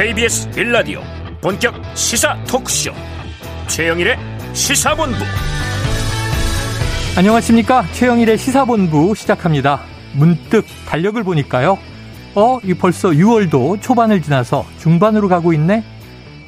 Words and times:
KBS 0.00 0.50
빌라디오 0.52 1.02
본격 1.42 1.74
시사 1.94 2.34
토크쇼. 2.44 2.90
최영일의 3.68 4.16
시사본부. 4.54 5.18
안녕하십니까? 7.18 7.84
최영일의 7.92 8.38
시사본부 8.38 9.14
시작합니다. 9.14 9.82
문득 10.14 10.64
달력을 10.88 11.22
보니까요. 11.22 11.76
어? 12.34 12.58
이 12.64 12.72
벌써 12.72 13.10
6월도 13.10 13.82
초반을 13.82 14.22
지나서 14.22 14.64
중반으로 14.78 15.28
가고 15.28 15.52
있네? 15.52 15.84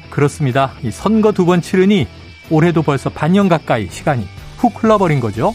그렇습니다. 0.09 0.71
이 0.81 0.89
선거 0.89 1.31
두 1.31 1.45
번 1.45 1.61
치르니 1.61 2.07
올해도 2.49 2.81
벌써 2.81 3.11
반년 3.11 3.49
가까이 3.49 3.87
시간이 3.87 4.27
훅 4.57 4.83
흘러버린 4.83 5.19
거죠. 5.19 5.53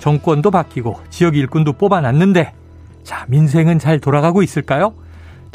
정권도 0.00 0.50
바뀌고 0.50 0.98
지역 1.10 1.36
일꾼도 1.36 1.74
뽑아놨는데 1.74 2.54
자 3.02 3.26
민생은 3.28 3.80
잘 3.80 4.00
돌아가고 4.00 4.42
있을까요? 4.42 4.94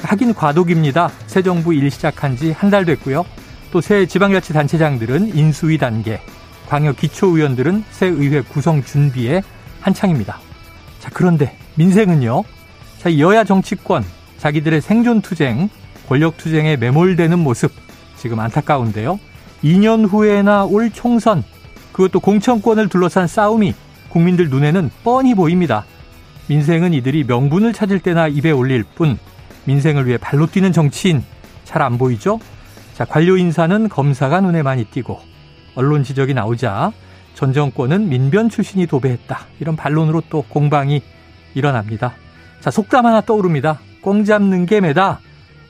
하긴 0.04 0.34
과도기입니다. 0.34 1.10
새 1.28 1.42
정부 1.42 1.74
일 1.74 1.90
시작한 1.92 2.36
지 2.38 2.52
한 2.54 2.70
달 2.72 2.86
됐고요. 2.86 3.26
또 3.72 3.82
새 3.82 4.06
지방자치단체장들은 4.06 5.36
인수위 5.36 5.78
단계, 5.78 6.20
광역 6.68 6.98
기초의원들은 6.98 7.84
새 7.92 8.08
의회 8.08 8.42
구성 8.42 8.84
준비에 8.84 9.42
한창입니다. 9.82 10.40
자, 11.00 11.10
그런데 11.14 11.56
민생은요? 11.76 12.44
자, 13.00 13.18
여야 13.20 13.44
정치권, 13.44 14.04
자기들의 14.40 14.82
생존 14.82 15.22
투쟁, 15.22 15.70
권력 16.08 16.38
투쟁에 16.38 16.78
매몰되는 16.78 17.38
모습, 17.40 17.72
지금 18.18 18.40
안타까운데요. 18.40 19.20
2년 19.64 20.10
후에나 20.10 20.66
올 20.66 20.90
총선, 20.92 21.44
그것도 21.92 22.20
공천권을 22.22 22.90
둘러싼 22.90 23.28
싸움이 23.28 23.74
국민들 24.10 24.50
눈에는 24.50 24.90
뻔히 25.04 25.36
보입니다. 25.36 25.86
민생은 26.48 26.94
이들이 26.94 27.26
명분을 27.26 27.74
찾을 27.74 28.00
때나 28.00 28.28
입에 28.28 28.50
올릴 28.52 28.84
뿐 28.84 29.20
민생을 29.70 30.08
위해 30.08 30.18
발로 30.18 30.48
뛰는 30.48 30.72
정치인 30.72 31.24
잘 31.64 31.84
안 31.84 32.00
보이죠? 32.00 32.40
자, 32.96 33.06
관료 33.06 33.38
인사는 33.38 33.88
검사가 33.88 34.42
눈에 34.42 34.64
많이 34.64 34.84
띄고 34.86 35.20
언론 35.76 36.04
지적이 36.04 36.34
나오자 36.34 36.92
전 37.36 37.54
정권은 37.54 38.10
민변 38.10 38.50
출신이 38.50 38.88
도배했다. 38.88 39.40
이런 39.60 39.76
반론으로 39.76 40.24
또 40.30 40.42
공방이 40.50 41.02
일어납니다. 41.54 42.14
자, 42.60 42.72
속담 42.72 43.06
하나 43.06 43.22
떠오릅니다. 43.22 43.80
꽁 44.02 44.26
잡는 44.26 44.66
게 44.66 44.82
매다. 44.82 45.20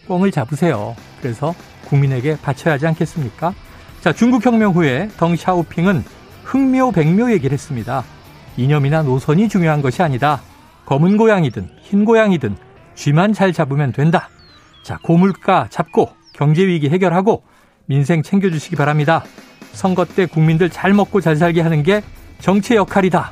꽁을 0.08 0.31
잡으세요. 0.31 0.95
그래서 1.22 1.53
국민에게 1.86 2.38
바쳐야 2.42 2.75
하지 2.75 2.88
않겠습니까? 2.88 3.53
자, 4.02 4.14
중국 4.14 4.45
혁명 4.45 4.72
후에 4.72 5.09
덩 5.17 5.36
샤오핑은 5.36 6.03
흑묘 6.45 6.92
백묘 6.92 7.31
얘기를 7.31 7.53
했습니다. 7.53 8.03
이념이나 8.58 9.03
노선이 9.03 9.50
중요한 9.50 9.81
것이 9.81 10.02
아니다. 10.02 10.42
검은 10.86 11.17
고양이든 11.17 11.70
흰 11.81 12.05
고양이든 12.05 12.69
쥐만 13.00 13.31
잘 13.31 13.53
잡으면 13.53 13.94
된다. 13.94 14.28
자, 14.83 15.00
고물가 15.02 15.67
잡고 15.69 16.09
경제 16.33 16.67
위기 16.67 16.89
해결하고 16.89 17.44
민생 17.86 18.22
챙겨주시기 18.22 18.75
바랍니다. 18.75 19.23
선거 19.72 20.03
때 20.03 20.25
국민들 20.25 20.69
잘 20.69 20.94
먹고 20.94 21.22
잘 21.22 21.38
살게 21.38 21.61
하는 21.61 21.81
게 21.81 22.03
정치의 22.39 22.77
역할이다. 22.80 23.31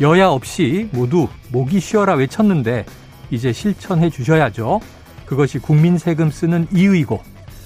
여야 0.00 0.28
없이 0.28 0.88
모두 0.92 1.28
목이 1.50 1.78
쉬어라 1.78 2.14
외쳤는데 2.14 2.86
이제 3.30 3.52
실천해 3.52 4.08
주셔야죠. 4.08 4.80
그것이 5.26 5.58
국민 5.58 5.98
세금 5.98 6.30
쓰는 6.30 6.66
이유이고 6.72 7.22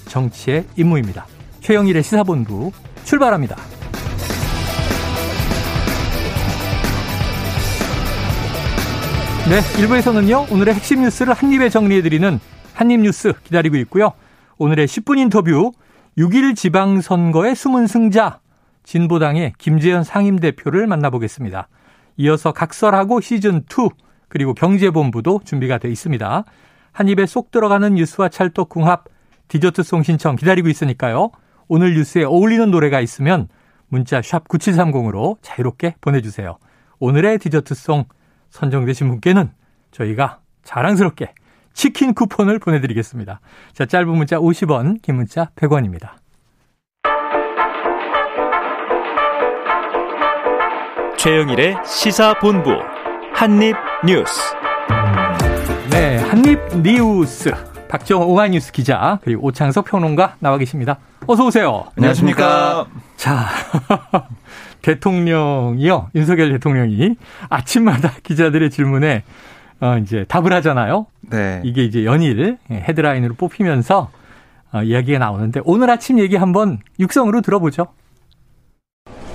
정치의 0.09 0.65
임무입니다. 0.75 1.27
최영일의 1.61 2.03
시사본부 2.03 2.73
출발합니다. 3.05 3.55
네, 9.49 9.61
1부에서는요, 9.61 10.51
오늘의 10.51 10.73
핵심 10.73 11.03
뉴스를 11.03 11.33
한입에 11.33 11.69
정리해드리는 11.69 12.37
한입 12.73 12.99
뉴스 12.99 13.31
기다리고 13.45 13.77
있고요. 13.77 14.11
오늘의 14.57 14.87
10분 14.87 15.17
인터뷰, 15.19 15.71
6일 16.17 16.53
지방선거의 16.53 17.55
숨은 17.55 17.87
승자, 17.87 18.41
진보당의 18.83 19.53
김재현 19.57 20.03
상임대표를 20.03 20.85
만나보겠습니다. 20.87 21.69
이어서 22.17 22.51
각설하고 22.51 23.21
시즌2, 23.21 23.89
그리고 24.27 24.53
경제본부도 24.53 25.39
준비가 25.45 25.77
돼 25.77 25.89
있습니다. 25.89 26.43
한 26.91 27.07
입에 27.07 27.25
쏙 27.25 27.49
들어가는 27.49 27.95
뉴스와 27.95 28.27
찰떡궁합, 28.27 29.05
디저트송 29.47 30.03
신청 30.03 30.35
기다리고 30.35 30.67
있으니까요. 30.67 31.31
오늘 31.69 31.93
뉴스에 31.93 32.25
어울리는 32.25 32.69
노래가 32.69 32.99
있으면 32.99 33.47
문자 33.87 34.21
샵 34.21 34.45
9730으로 34.49 35.37
자유롭게 35.41 35.95
보내주세요. 36.01 36.57
오늘의 36.99 37.39
디저트송 37.39 38.03
선정되신 38.49 39.07
분께는 39.09 39.51
저희가 39.91 40.39
자랑스럽게 40.63 41.33
치킨 41.73 42.13
쿠폰을 42.13 42.59
보내드리겠습니다. 42.59 43.39
자, 43.73 43.85
짧은 43.85 44.09
문자 44.09 44.37
50원, 44.37 45.01
긴 45.01 45.15
문자 45.15 45.51
100원입니다. 45.55 46.11
최영일의 51.17 51.77
시사본부 51.85 52.71
한입뉴스. 53.33 54.41
네, 55.91 56.17
한입뉴스. 56.17 57.51
박정호 57.87 58.25
오마이뉴스 58.25 58.71
기자 58.71 59.19
그리고 59.23 59.45
오창석 59.47 59.85
평론가 59.85 60.35
나와 60.39 60.57
계십니다. 60.57 60.99
어서 61.25 61.45
오세요. 61.45 61.85
안녕하십니까. 61.97 62.85
자, 63.15 63.45
대통령이요. 64.81 66.11
윤석열 66.15 66.51
대통령이 66.51 67.15
아침마다 67.49 68.11
기자들의 68.23 68.69
질문에 68.69 69.23
어 69.79 69.97
이제 69.97 70.25
답을 70.27 70.53
하잖아요. 70.53 71.05
네. 71.29 71.61
이게 71.63 71.83
이제 71.83 72.03
연일 72.03 72.57
헤드라인으로 72.71 73.35
뽑히면서 73.35 74.09
어, 74.73 74.81
이야기가 74.81 75.19
나오는데 75.19 75.61
오늘 75.63 75.89
아침 75.89 76.19
얘기 76.19 76.35
한번 76.35 76.79
육성으로 76.99 77.41
들어보죠. 77.41 77.87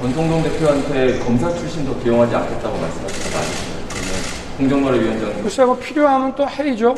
권성동 0.01 0.43
대표한테 0.43 1.21
검사 1.21 1.49
출신도 1.51 2.01
기용하지 2.01 2.35
않겠다고 2.35 2.75
아니에요? 2.75 3.53
공정거래 4.59 5.01
위원장. 5.01 5.43
글쎄, 5.43 5.65
뭐 5.65 5.79
필요하면 5.79 6.35
또 6.35 6.49
해야죠. 6.49 6.95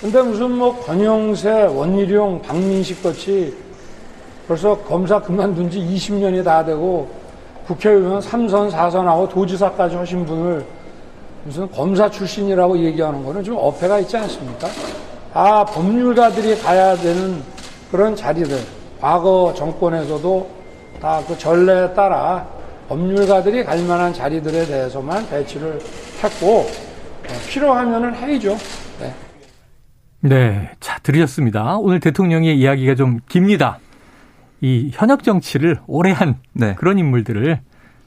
근데 0.00 0.22
무슨 0.22 0.52
뭐 0.52 0.78
권영세, 0.84 1.62
원희룡, 1.62 2.42
박민식 2.42 3.02
같이 3.02 3.56
벌써 4.46 4.76
검사 4.82 5.18
그만둔 5.18 5.70
지 5.70 5.78
20년이 5.78 6.44
다 6.44 6.64
되고 6.64 7.10
국회의원 7.66 8.20
3선, 8.20 8.70
4선하고 8.70 9.28
도지사까지 9.30 9.96
하신 9.96 10.26
분을 10.26 10.64
무슨 11.44 11.70
검사 11.70 12.10
출신이라고 12.10 12.78
얘기하는 12.78 13.24
거는 13.24 13.42
좀 13.44 13.56
어폐가 13.58 13.98
있지 14.00 14.16
않습니까? 14.16 14.68
아, 15.32 15.64
법률가들이 15.64 16.58
가야 16.58 16.94
되는 16.96 17.42
그런 17.90 18.14
자리들. 18.16 18.58
과거 19.00 19.52
정권에서도 19.56 20.48
다 21.00 21.22
그 21.26 21.36
전례에 21.36 21.92
따라 21.92 22.46
법률가들이 22.88 23.64
갈 23.64 23.82
만한 23.82 24.12
자리들에 24.12 24.66
대해서만 24.66 25.28
배치를 25.28 25.78
했고, 26.22 26.66
필요하면은 27.48 28.14
해야죠. 28.14 28.56
네. 29.00 29.14
네, 30.20 30.70
자 30.80 30.98
들으셨습니다. 31.02 31.76
오늘 31.78 32.00
대통령의 32.00 32.58
이야기가 32.58 32.94
좀 32.94 33.20
깁니다. 33.28 33.78
이 34.64 34.90
현역 34.94 35.22
정치를 35.24 35.78
오래 35.86 36.10
한 36.10 36.36
네. 36.54 36.74
그런 36.76 36.98
인물들을 36.98 37.60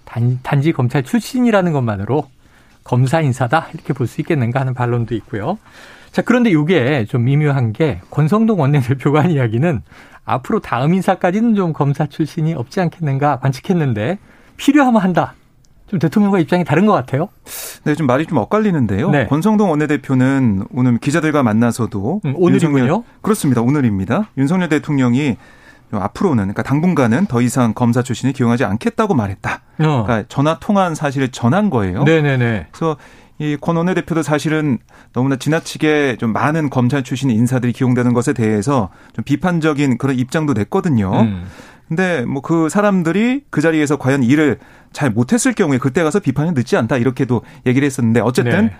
단, 0.05 0.39
단지 0.41 0.71
검찰 0.73 1.03
출신이라는 1.03 1.71
것만으로 1.71 2.27
검사 2.83 3.21
인사다 3.21 3.67
이렇게 3.75 3.93
볼 3.93 4.07
수 4.07 4.21
있겠는가 4.21 4.61
하는 4.61 4.73
반론도 4.73 5.13
있고요. 5.13 5.59
자 6.11 6.23
그런데 6.23 6.49
이게 6.49 7.05
좀 7.05 7.25
미묘한 7.25 7.73
게 7.73 7.99
권성동 8.09 8.59
원내대표가 8.59 9.23
한 9.23 9.29
이야기는 9.29 9.83
앞으로 10.25 10.59
다음 10.59 10.95
인사까지는 10.95 11.53
좀 11.53 11.73
검사 11.73 12.07
출신이 12.07 12.55
없지 12.55 12.81
않겠는가 12.81 13.37
관측했는데 13.39 14.17
필요하면 14.55 14.99
한다. 15.01 15.35
좀 15.85 15.99
대통령과 15.99 16.39
입장이 16.39 16.63
다른 16.63 16.87
것 16.87 16.93
같아요. 16.93 17.29
네, 17.83 17.93
좀 17.93 18.07
말이 18.07 18.25
좀 18.25 18.39
엇갈리는데요. 18.39 19.11
네. 19.11 19.27
권성동 19.27 19.69
원내대표는 19.69 20.65
오늘 20.73 20.97
기자들과 20.97 21.43
만나서도 21.43 22.21
음, 22.25 22.33
오늘이군요. 22.35 22.79
윤석열- 22.79 23.03
그렇습니다. 23.21 23.61
오늘입니다. 23.61 24.29
윤석열 24.39 24.69
대통령이 24.69 25.37
앞으로는 25.91 26.37
그러니까 26.43 26.63
당분간은 26.63 27.27
더 27.27 27.41
이상 27.41 27.73
검사 27.73 28.01
출신을 28.01 28.33
기용하지 28.33 28.65
않겠다고 28.65 29.13
말했다. 29.13 29.61
어. 29.79 30.03
그러니까 30.05 30.23
전화 30.27 30.59
통화한 30.59 30.95
사실을 30.95 31.29
전한 31.29 31.69
거예요. 31.69 32.03
네네네. 32.03 32.67
그래서 32.71 32.97
이권 33.39 33.77
원내대표도 33.77 34.23
사실은 34.23 34.79
너무나 35.13 35.35
지나치게 35.35 36.17
좀 36.19 36.33
많은 36.33 36.69
검찰 36.69 37.03
출신 37.03 37.29
인사들이 37.29 37.71
기용되는 37.71 38.13
것에 38.13 38.33
대해서 38.33 38.89
좀 39.13 39.23
비판적인 39.23 39.97
그런 39.97 40.17
입장도 40.17 40.53
냈거든요. 40.53 41.11
음. 41.21 41.45
근데 41.87 42.25
뭐 42.25 42.41
그 42.41 42.69
사람들이 42.69 43.43
그 43.49 43.61
자리에서 43.61 43.97
과연 43.97 44.23
일을 44.23 44.59
잘 44.91 45.09
못했을 45.09 45.53
경우에 45.53 45.77
그때 45.77 46.03
가서 46.03 46.19
비판이 46.19 46.51
늦지 46.51 46.75
않다 46.77 46.97
이렇게도 46.97 47.41
얘기를 47.65 47.85
했었는데 47.85 48.19
어쨌든 48.19 48.67
네. 48.67 48.75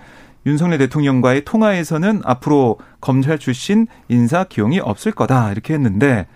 윤석열 0.46 0.78
대통령과의 0.78 1.44
통화에서는 1.44 2.22
앞으로 2.24 2.78
검찰 3.00 3.38
출신 3.38 3.86
인사 4.08 4.44
기용이 4.44 4.80
없을 4.80 5.12
거다 5.12 5.52
이렇게 5.52 5.74
했는데 5.74 6.26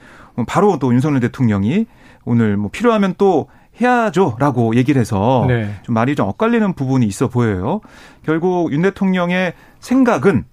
바로 0.47 0.79
또 0.79 0.93
윤석열 0.93 1.21
대통령이 1.21 1.87
오늘 2.25 2.57
뭐 2.57 2.71
필요하면 2.71 3.15
또 3.19 3.49
해야죠라고 3.81 4.77
얘기를 4.77 5.01
해서 5.01 5.45
네. 5.49 5.75
좀 5.83 5.95
말이 5.95 6.15
좀 6.15 6.29
엇갈리는 6.29 6.75
부분이 6.75 7.07
있어 7.07 7.29
보여요. 7.29 7.81
결국 8.25 8.73
윤 8.73 8.83
대통령의 8.83 9.55
생각은 9.81 10.45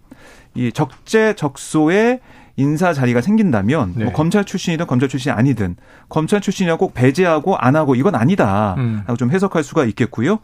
이 0.56 0.72
적재적소에 0.72 2.22
인사 2.56 2.94
자리가 2.94 3.22
생긴다면 3.22 3.94
네. 3.96 4.04
뭐 4.06 4.14
검찰 4.14 4.44
출신이든 4.44 4.86
검찰 4.88 5.08
출신이 5.08 5.34
아니든 5.34 5.78
검찰 6.10 6.42
출신이라 6.42 6.78
꼭 6.78 6.94
배제하고 6.94 7.56
안 7.56 7.76
하고 7.76 7.96
이건 7.96 8.16
아니다라고 8.16 8.82
음. 8.82 9.04
좀 9.18 9.32
해석할 9.32 9.64
수가 9.64 9.86
있겠고요. 9.86 10.40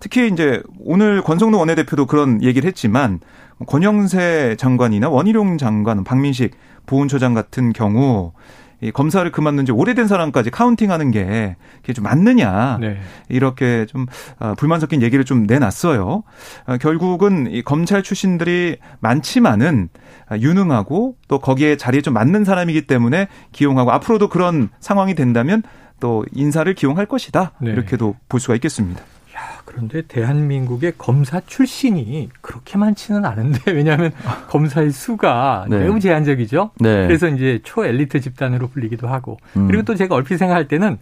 특히 0.00 0.28
이제 0.28 0.62
오늘 0.80 1.22
권성동 1.22 1.60
원내대표도 1.60 2.06
그런 2.06 2.42
얘기를 2.42 2.66
했지만 2.68 3.20
권영세 3.66 4.56
장관이나 4.58 5.08
원희룡 5.08 5.56
장관, 5.56 6.04
박민식 6.04 6.54
보훈처장 6.86 7.32
같은 7.32 7.72
경우 7.72 8.32
이 8.84 8.92
검사를 8.92 9.30
그만둔 9.32 9.64
지 9.64 9.72
오래된 9.72 10.06
사람까지 10.06 10.50
카운팅하는 10.50 11.10
게 11.10 11.56
그게 11.80 11.94
좀 11.94 12.04
맞느냐 12.04 12.76
네. 12.80 12.98
이렇게 13.30 13.86
좀 13.86 14.04
아, 14.38 14.54
불만 14.58 14.78
섞인 14.78 15.00
얘기를 15.00 15.24
좀 15.24 15.46
내놨어요. 15.46 16.22
아, 16.66 16.76
결국은 16.76 17.48
이 17.50 17.62
검찰 17.62 18.02
출신들이 18.02 18.76
많지만은 19.00 19.88
아, 20.28 20.36
유능하고 20.36 21.16
또 21.28 21.38
거기에 21.38 21.78
자리에 21.78 22.02
좀 22.02 22.12
맞는 22.12 22.44
사람이기 22.44 22.86
때문에 22.86 23.28
기용하고 23.52 23.90
앞으로도 23.90 24.28
그런 24.28 24.68
상황이 24.80 25.14
된다면 25.14 25.62
또 25.98 26.26
인사를 26.32 26.72
기용할 26.74 27.06
것이다 27.06 27.52
네. 27.62 27.70
이렇게도 27.70 28.16
볼 28.28 28.38
수가 28.38 28.54
있겠습니다. 28.56 29.02
야, 29.36 29.38
그런데 29.64 30.02
대한민국의 30.02 30.94
검사 30.96 31.40
출신이 31.40 32.28
그렇게 32.40 32.78
많지는 32.78 33.24
않은데 33.24 33.58
왜냐하면 33.72 34.12
검사의 34.48 34.92
수가 34.92 35.66
네. 35.68 35.80
매우 35.80 35.98
제한적이죠. 35.98 36.70
네. 36.80 37.06
그래서 37.06 37.28
이제 37.28 37.60
초엘리트 37.64 38.20
집단으로 38.20 38.68
불리기도 38.68 39.08
하고 39.08 39.38
음. 39.56 39.66
그리고 39.66 39.82
또 39.82 39.94
제가 39.96 40.14
얼핏 40.14 40.36
생각할 40.36 40.68
때는 40.68 40.98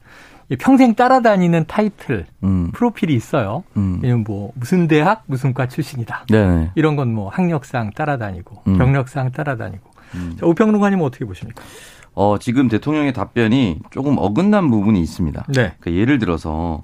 이 0.49 0.57
평생 0.57 0.95
따라다니는 0.95 1.65
타이틀 1.67 2.27
음. 2.43 2.71
프로필이 2.73 3.15
있어요. 3.15 3.65
음. 3.77 4.01
뭐 4.27 4.53
무슨 4.55 4.89
대학 4.89 5.23
무슨 5.27 5.55
과 5.55 5.69
출신이다. 5.69 6.27
네네. 6.29 6.73
이런 6.75 6.97
건 6.97 7.09
뭐 7.13 7.29
학력상 7.29 7.91
따라다니고 7.91 8.63
음. 8.67 8.79
경력상 8.79 9.33
따라다니고. 9.33 9.91
음. 10.15 10.37
자, 10.39 10.47
오평론가님 10.47 11.01
어떻게 11.01 11.25
보십니까? 11.25 11.63
어, 12.15 12.39
지금 12.39 12.69
대통령의 12.69 13.13
답변이 13.15 13.79
조금 13.91 14.17
어긋난 14.19 14.71
부분이 14.71 15.01
있습니다. 15.01 15.45
네. 15.49 15.73
그러니까 15.81 15.93
예를 15.93 16.19
들어서 16.19 16.83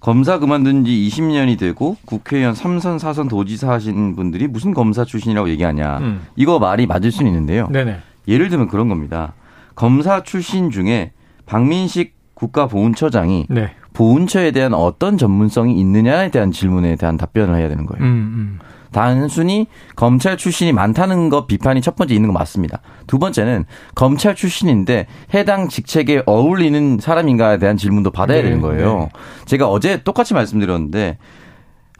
검사 0.00 0.38
그만둔 0.38 0.84
지 0.86 0.92
20년이 0.92 1.58
되고 1.58 1.96
국회의원 2.06 2.54
3선, 2.54 2.98
4선 2.98 3.28
도지사 3.28 3.70
하신 3.70 4.16
분들이 4.16 4.48
무슨 4.48 4.72
검사 4.72 5.04
출신이라고 5.04 5.50
얘기하냐. 5.50 5.98
음. 5.98 6.22
이거 6.36 6.58
말이 6.58 6.86
맞을 6.86 7.12
수는 7.12 7.30
있는데요. 7.30 7.68
네네. 7.70 7.98
예를 8.26 8.48
들면 8.48 8.68
그런 8.68 8.88
겁니다. 8.88 9.34
검사 9.74 10.22
출신 10.22 10.70
중에 10.70 11.12
박민식 11.44 12.14
국가보훈처장이 12.34 13.46
네. 13.50 13.72
보훈처에 13.92 14.52
대한 14.52 14.72
어떤 14.72 15.18
전문성이 15.18 15.78
있느냐에 15.78 16.30
대한 16.30 16.52
질문에 16.52 16.96
대한 16.96 17.18
답변을 17.18 17.56
해야 17.56 17.68
되는 17.68 17.84
거예요. 17.84 18.02
음, 18.02 18.08
음. 18.08 18.58
단순히 18.92 19.66
검찰 19.96 20.36
출신이 20.36 20.72
많다는 20.72 21.28
것 21.28 21.46
비판이 21.46 21.80
첫 21.80 21.96
번째 21.96 22.14
있는 22.14 22.28
거 22.28 22.32
맞습니다. 22.32 22.80
두 23.06 23.18
번째는 23.18 23.64
검찰 23.94 24.34
출신인데 24.34 25.06
해당 25.34 25.68
직책에 25.68 26.22
어울리는 26.26 26.98
사람인가에 27.00 27.58
대한 27.58 27.76
질문도 27.76 28.10
받아야 28.10 28.38
네, 28.38 28.44
되는 28.44 28.60
거예요. 28.60 29.08
제가 29.46 29.68
어제 29.68 30.02
똑같이 30.02 30.34
말씀드렸는데 30.34 31.18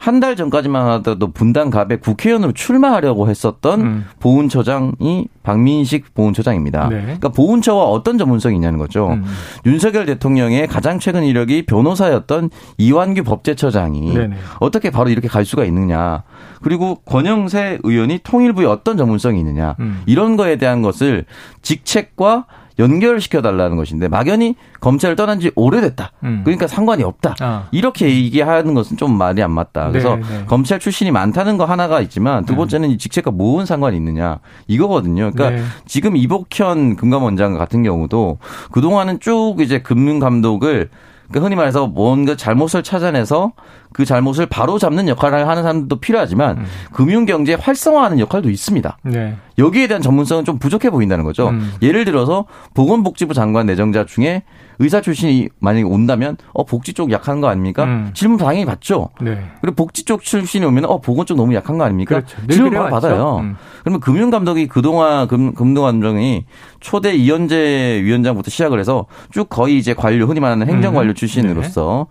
한 0.01 0.19
달 0.19 0.35
전까지만 0.35 0.87
하더라도 0.87 1.31
분당 1.31 1.69
갑에 1.69 1.97
국회의원으로 1.97 2.53
출마하려고 2.53 3.29
했었던 3.29 3.81
음. 3.81 4.05
보훈처장이 4.19 5.27
박민식 5.43 6.15
보훈처장입니다. 6.15 6.89
네. 6.89 7.01
그러니까 7.01 7.29
보훈처와 7.29 7.85
어떤 7.85 8.17
전문성이 8.17 8.55
있냐는 8.55 8.79
거죠. 8.79 9.09
음. 9.11 9.23
윤석열 9.67 10.07
대통령의 10.07 10.65
가장 10.67 10.97
최근 10.97 11.23
이력이 11.23 11.67
변호사였던 11.67 12.49
이완규 12.79 13.23
법제처장이 13.23 14.13
네네. 14.13 14.35
어떻게 14.59 14.89
바로 14.89 15.09
이렇게 15.11 15.27
갈 15.27 15.45
수가 15.45 15.65
있느냐. 15.65 16.23
그리고 16.63 16.95
권영세 17.05 17.79
의원이 17.83 18.21
통일부에 18.23 18.65
어떤 18.65 18.97
전문성이 18.97 19.39
있느냐. 19.39 19.75
음. 19.79 20.01
이런 20.07 20.35
거에 20.35 20.55
대한 20.55 20.81
것을 20.81 21.25
직책과 21.61 22.45
연결시켜 22.79 23.41
달라는 23.41 23.77
것인데 23.77 24.07
막연히 24.07 24.55
검찰을 24.79 25.15
떠난 25.15 25.39
지 25.39 25.51
오래됐다. 25.55 26.11
음. 26.23 26.41
그러니까 26.43 26.67
상관이 26.67 27.03
없다. 27.03 27.35
아. 27.39 27.67
이렇게 27.71 28.09
얘기하는 28.09 28.73
것은 28.73 28.97
좀 28.97 29.17
말이 29.17 29.41
안 29.43 29.51
맞다. 29.51 29.89
그래서 29.89 30.15
네, 30.15 30.21
네. 30.21 30.45
검찰 30.47 30.79
출신이 30.79 31.11
많다는 31.11 31.57
거 31.57 31.65
하나가 31.65 32.01
있지만 32.01 32.45
두 32.45 32.55
번째는 32.55 32.89
이 32.89 32.97
직책과 32.97 33.31
무슨 33.31 33.65
상관이 33.65 33.97
있느냐 33.97 34.39
이거거든요. 34.67 35.31
그러니까 35.31 35.49
네. 35.49 35.63
지금 35.85 36.15
이복현 36.15 36.95
금감원장 36.95 37.57
같은 37.57 37.83
경우도 37.83 38.39
그 38.71 38.81
동안은 38.81 39.19
쭉 39.19 39.57
이제 39.59 39.79
금융감독을 39.79 40.89
그러니까 41.31 41.45
흔히 41.45 41.55
말해서 41.55 41.87
뭔가 41.87 42.35
잘못을 42.35 42.83
찾아내서 42.83 43.53
그 43.93 44.05
잘못을 44.05 44.45
바로 44.45 44.77
잡는 44.77 45.07
역할을 45.07 45.47
하는 45.47 45.63
사람도 45.63 45.99
필요하지만 45.99 46.57
음. 46.57 46.65
금융 46.91 47.25
경제 47.25 47.53
활성화하는 47.53 48.19
역할도 48.19 48.49
있습니다. 48.49 48.97
네. 49.03 49.35
여기에 49.61 49.87
대한 49.87 50.01
전문성은 50.01 50.43
좀 50.43 50.57
부족해 50.57 50.89
보인다는 50.89 51.23
거죠. 51.23 51.49
음. 51.49 51.71
예를 51.81 52.03
들어서 52.05 52.45
보건복지부 52.73 53.33
장관 53.33 53.65
내정자 53.67 54.05
중에 54.05 54.43
의사 54.79 54.99
출신이 54.99 55.49
만약에 55.59 55.83
온다면 55.83 56.37
어 56.53 56.65
복지 56.65 56.93
쪽 56.93 57.11
약한 57.11 57.39
거 57.39 57.47
아닙니까? 57.47 57.83
음. 57.83 58.11
질문 58.13 58.37
당연히 58.37 58.65
받죠. 58.65 59.09
네. 59.21 59.39
그리고 59.61 59.75
복지 59.75 60.03
쪽 60.05 60.23
출신이 60.23 60.65
오면 60.65 60.85
어 60.85 60.99
보건 60.99 61.25
쪽 61.25 61.37
너무 61.37 61.53
약한 61.53 61.77
거 61.77 61.83
아닙니까? 61.83 62.15
그렇죠. 62.15 62.37
늘 62.47 62.55
질문. 62.55 62.73
바로 62.73 62.89
받아요. 62.89 63.37
음. 63.41 63.55
그러면 63.81 63.99
금융감독이 63.99 64.67
그동안 64.67 65.27
금, 65.27 65.53
금융감독이 65.53 66.45
초대 66.79 67.13
이현재 67.13 68.01
위원장부터 68.03 68.49
시작을 68.49 68.79
해서 68.79 69.05
쭉 69.31 69.47
거의 69.49 69.77
이제 69.77 69.93
관료 69.93 70.25
흔히 70.25 70.39
말하는 70.39 70.67
행정관료 70.67 71.11
음. 71.11 71.15
출신으로서 71.15 72.07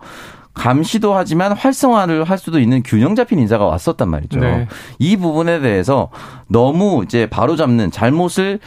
감시도 0.53 1.13
하지만 1.15 1.53
활성화를 1.53 2.23
할 2.25 2.37
수도 2.37 2.59
있는 2.59 2.83
균형 2.83 3.15
잡힌 3.15 3.39
인사가 3.39 3.65
왔었단 3.65 4.09
말이죠. 4.09 4.39
네. 4.39 4.67
이 4.99 5.17
부분에 5.17 5.59
대해서 5.61 6.09
너무 6.47 7.03
이제 7.05 7.27
바로 7.27 7.55
잡는 7.55 7.91
잘못을 7.91 8.59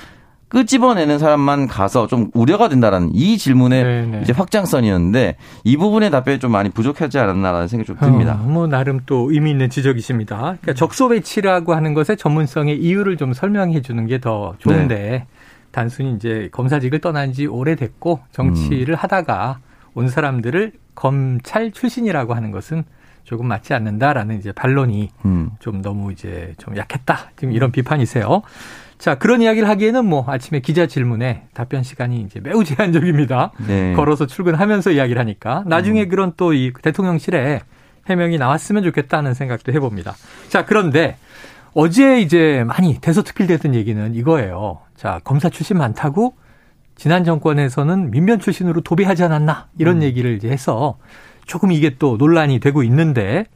끄집어내는 0.48 1.19
사람만 1.19 1.66
가서 1.66 2.06
좀 2.06 2.31
우려가 2.32 2.69
된다라는 2.69 3.10
이 3.12 3.36
질문의 3.38 3.82
네, 3.82 4.06
네. 4.06 4.20
이제 4.22 4.32
확장선이었는데 4.32 5.36
이 5.64 5.76
부분의 5.76 6.12
답변이 6.12 6.38
좀 6.38 6.52
많이 6.52 6.70
부족하지 6.70 7.19
않았나라는 7.19 7.66
생각이 7.66 7.86
좀 7.86 7.96
듭니다. 7.96 8.34
어, 8.40 8.46
뭐 8.46 8.66
나름 8.69 9.00
또 9.04 9.32
의미 9.32 9.50
있는 9.50 9.69
지적이십니다. 9.69 10.36
그러니까 10.36 10.75
적소 10.75 11.08
배치라고 11.08 11.75
하는 11.75 11.92
것의 11.92 12.16
전문성의 12.16 12.78
이유를 12.78 13.16
좀 13.16 13.32
설명해 13.32 13.82
주는 13.82 14.06
게 14.06 14.19
더 14.20 14.54
좋은데 14.58 14.94
네. 14.94 15.26
단순히 15.72 16.14
이제 16.14 16.48
검사직을 16.52 17.00
떠난 17.00 17.32
지 17.32 17.46
오래됐고 17.46 18.20
음. 18.22 18.28
정치를 18.31 18.94
하다가 18.94 19.58
온 19.94 20.08
사람들을 20.08 20.72
검찰 20.94 21.70
출신이라고 21.73 22.35
하는 22.35 22.50
것은 22.50 22.85
조금 23.24 23.48
맞지 23.48 23.72
않는다라는 23.74 24.39
이제 24.39 24.53
반론이 24.53 25.10
음. 25.24 25.51
좀 25.58 25.81
너무 25.81 26.13
이제 26.13 26.55
좀 26.58 26.77
약했다. 26.77 27.31
지금 27.36 27.53
이런 27.55 27.72
비판이세요. 27.72 28.43
자, 28.98 29.17
그런 29.17 29.43
이야기를 29.43 29.69
하기에는 29.69 30.05
뭐 30.05 30.24
아침에 30.29 30.60
기자 30.60 30.86
질문에 30.86 31.48
답변 31.55 31.82
시간이 31.82 32.20
이제 32.22 32.41
매우 32.41 32.65
제한적입니다. 32.65 33.53
네. 33.67 33.93
걸어서 33.94 34.27
출근하면서 34.27 34.93
이야기를 34.93 35.19
하니까 35.20 35.65
나중에 35.67 36.06
그런 36.06 36.32
또 36.36 36.53
이 36.53 36.72
대통령실에 36.82 37.60
해명이 38.08 38.36
나왔으면 38.39 38.82
좋겠다는 38.82 39.32
생각도 39.34 39.72
해봅니다. 39.72 40.15
자, 40.48 40.65
그런데 40.67 41.17
어제 41.72 42.20
이제 42.20 42.63
많이 42.67 42.98
대서특필됐던 43.01 43.74
얘기는 43.74 44.15
이거예요. 44.15 44.81
자, 44.96 45.20
검사 45.24 45.48
출신 45.48 45.79
많다고 45.79 46.34
지난 46.96 47.24
정권에서는 47.24 48.10
민변 48.10 48.39
출신으로 48.39 48.81
도배하지 48.82 49.24
않았나 49.24 49.69
이런 49.79 50.03
얘기를 50.03 50.34
이제 50.36 50.48
해서 50.48 50.98
조금 51.46 51.72
이게 51.72 51.96
또 51.98 52.17
논란이 52.17 52.60
되고 52.60 52.82
있는데 52.82 53.46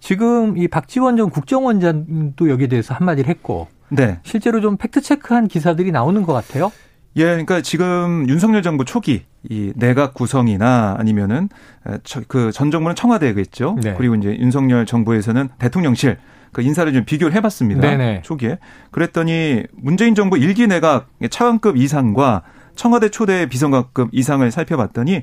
지금 0.00 0.58
이 0.58 0.68
박지원 0.68 1.16
전 1.16 1.30
국정원장도 1.30 2.50
여기에 2.50 2.66
대해서 2.68 2.94
한마디를 2.94 3.28
했고 3.30 3.68
네. 3.88 4.18
실제로 4.22 4.60
좀 4.60 4.76
팩트 4.76 5.00
체크한 5.00 5.48
기사들이 5.48 5.92
나오는 5.92 6.22
것 6.22 6.32
같아요. 6.32 6.70
예, 7.16 7.24
그러니까 7.24 7.60
지금 7.60 8.28
윤석열 8.28 8.62
정부 8.62 8.84
초기 8.84 9.24
이 9.48 9.72
내각 9.76 10.14
구성이나 10.14 10.96
아니면은 10.98 11.48
그 12.28 12.50
전 12.52 12.70
정부는 12.70 12.96
청와대겠죠. 12.96 13.76
네. 13.82 13.94
그리고 13.96 14.16
이제 14.16 14.36
윤석열 14.36 14.84
정부에서는 14.84 15.48
대통령실 15.58 16.18
그 16.52 16.62
인사를 16.62 16.92
좀 16.92 17.04
비교를 17.04 17.34
해봤습니다. 17.34 17.80
네네. 17.80 18.22
초기에 18.22 18.58
그랬더니 18.90 19.62
문재인 19.72 20.14
정부 20.14 20.38
일기 20.38 20.66
내각 20.66 21.08
차관급 21.30 21.76
이상과 21.76 22.42
청와대 22.76 23.08
초대 23.08 23.46
비서관급 23.48 24.10
이상을 24.12 24.48
살펴봤더니 24.50 25.22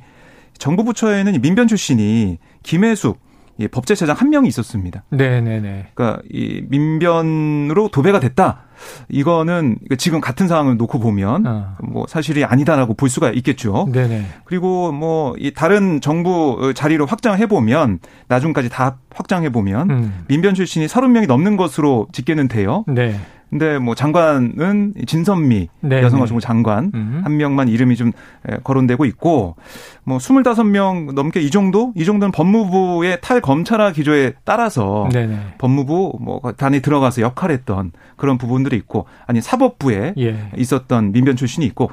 정부 0.57 0.83
부처에는 0.83 1.41
민변 1.41 1.67
출신이 1.67 2.37
김혜숙 2.63 3.19
이 3.57 3.67
법제처장 3.67 4.15
한 4.17 4.29
명이 4.29 4.47
있었습니다. 4.47 5.03
네네네. 5.09 5.87
그러니까 5.93 6.21
이 6.31 6.63
민변으로 6.69 7.89
도배가 7.89 8.19
됐다. 8.19 8.63
이거는 9.09 9.77
지금 9.99 10.21
같은 10.21 10.47
상황을 10.47 10.77
놓고 10.77 10.99
보면 10.99 11.45
어. 11.45 11.75
뭐 11.83 12.05
사실이 12.07 12.43
아니다라고 12.45 12.95
볼 12.95 13.09
수가 13.09 13.31
있겠죠. 13.31 13.87
네네. 13.91 14.25
그리고 14.45 14.91
뭐 14.91 15.35
이 15.37 15.51
다른 15.53 16.01
정부 16.01 16.73
자리로 16.75 17.05
확장해 17.05 17.45
보면 17.47 17.99
나중까지 18.27 18.69
다 18.69 18.97
확장해 19.13 19.49
보면 19.49 19.89
음. 19.91 20.23
민변 20.27 20.55
출신이 20.55 20.87
30명이 20.87 21.27
넘는 21.27 21.57
것으로 21.57 22.07
집계는 22.11 22.47
돼요. 22.47 22.83
네. 22.87 23.19
근데 23.51 23.79
뭐 23.79 23.95
장관은 23.95 24.93
진선미 25.05 25.67
네, 25.81 26.01
여성가족부 26.01 26.39
네. 26.39 26.47
장관 26.47 26.91
음. 26.95 27.21
한 27.21 27.35
명만 27.35 27.67
이름이 27.67 27.97
좀 27.97 28.13
에, 28.47 28.55
거론되고 28.63 29.03
있고 29.05 29.57
뭐 30.05 30.17
25명 30.19 31.13
넘게 31.13 31.41
이 31.41 31.51
정도 31.51 31.91
이 31.97 32.05
정도는 32.05 32.31
법무부의 32.31 33.19
탈검찰화 33.19 33.91
기조에 33.91 34.35
따라서 34.45 35.09
네네. 35.11 35.55
법무부 35.57 36.17
뭐 36.21 36.39
단에 36.55 36.79
들어가서 36.79 37.21
역할했던 37.21 37.91
그런 38.15 38.37
부분들이 38.37 38.77
있고 38.77 39.05
아니 39.27 39.41
사법부에 39.41 40.13
예. 40.17 40.49
있었던 40.55 41.11
민변 41.11 41.35
출신이 41.35 41.65
있고 41.65 41.91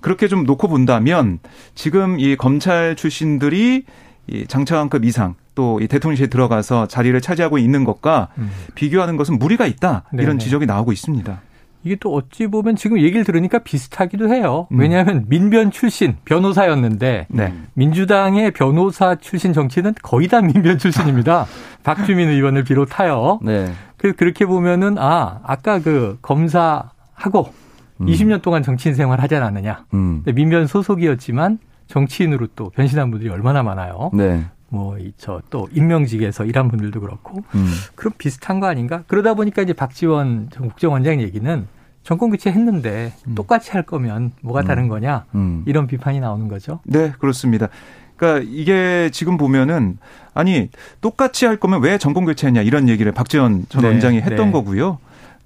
그렇게 0.00 0.28
좀 0.28 0.44
놓고 0.44 0.68
본다면 0.68 1.40
지금 1.74 2.20
이 2.20 2.36
검찰 2.36 2.94
출신들이 2.94 3.82
이 4.28 4.46
장차관급 4.46 5.04
이상 5.04 5.34
또 5.60 5.78
이 5.78 5.86
대통령실에 5.88 6.28
들어가서 6.28 6.86
자리를 6.86 7.20
차지하고 7.20 7.58
있는 7.58 7.84
것과 7.84 8.28
음. 8.38 8.50
비교하는 8.74 9.18
것은 9.18 9.38
무리가 9.38 9.66
있다 9.66 10.04
네네. 10.10 10.22
이런 10.22 10.38
지적이 10.38 10.64
나오고 10.64 10.90
있습니다. 10.90 11.38
이게 11.82 11.96
또 12.00 12.14
어찌 12.14 12.46
보면 12.46 12.76
지금 12.76 12.98
얘기를 12.98 13.24
들으니까 13.24 13.58
비슷하기도 13.58 14.32
해요. 14.32 14.66
음. 14.72 14.80
왜냐하면 14.80 15.26
민변 15.28 15.70
출신 15.70 16.16
변호사였는데 16.24 17.26
네. 17.28 17.54
민주당의 17.74 18.52
변호사 18.52 19.14
출신 19.16 19.52
정치는 19.52 19.94
거의 20.02 20.28
다 20.28 20.40
민변 20.40 20.78
출신입니다. 20.78 21.46
박주민 21.84 22.30
의원을 22.30 22.64
비롯하여. 22.64 23.40
네. 23.42 23.70
그 23.98 24.14
그렇게 24.14 24.46
보면은 24.46 24.96
아 24.98 25.40
아까 25.42 25.78
그 25.78 26.18
검사하고 26.22 27.52
음. 28.00 28.06
20년 28.06 28.40
동안 28.40 28.62
정치인 28.62 28.94
생활 28.94 29.20
하지 29.20 29.36
않았느냐. 29.36 29.84
음. 29.92 30.22
민변 30.24 30.66
소속이었지만 30.66 31.58
정치인으로 31.86 32.46
또 32.56 32.70
변신한 32.70 33.10
분들이 33.10 33.30
얼마나 33.30 33.62
많아요. 33.62 34.10
네. 34.14 34.44
뭐이저또 34.70 35.68
임명직에서 35.72 36.44
일한 36.44 36.68
분들도 36.68 37.00
그렇고 37.00 37.42
음. 37.54 37.66
그럼 37.94 38.14
비슷한 38.18 38.60
거 38.60 38.66
아닌가? 38.66 39.04
그러다 39.06 39.34
보니까 39.34 39.62
이제 39.62 39.72
박지원 39.72 40.48
전 40.50 40.68
국정원장 40.68 41.20
얘기는 41.20 41.66
정권 42.02 42.30
교체했는데 42.30 43.12
똑같이 43.34 43.72
할 43.72 43.82
거면 43.82 44.32
뭐가 44.40 44.62
다른 44.62 44.88
거냐 44.88 45.26
음. 45.34 45.64
이런 45.66 45.86
비판이 45.86 46.20
나오는 46.20 46.48
거죠. 46.48 46.80
네, 46.84 47.12
그렇습니다. 47.18 47.68
그러니까 48.16 48.48
이게 48.50 49.10
지금 49.12 49.36
보면은 49.36 49.98
아니 50.34 50.68
똑같이 51.00 51.46
할 51.46 51.56
거면 51.56 51.82
왜 51.82 51.98
정권 51.98 52.24
교체했냐 52.24 52.62
이런 52.62 52.88
얘기를 52.88 53.12
박지원 53.12 53.66
전 53.68 53.82
네, 53.82 53.88
원장이 53.88 54.18
했던 54.20 54.46
네. 54.46 54.52
거고요. 54.52 54.98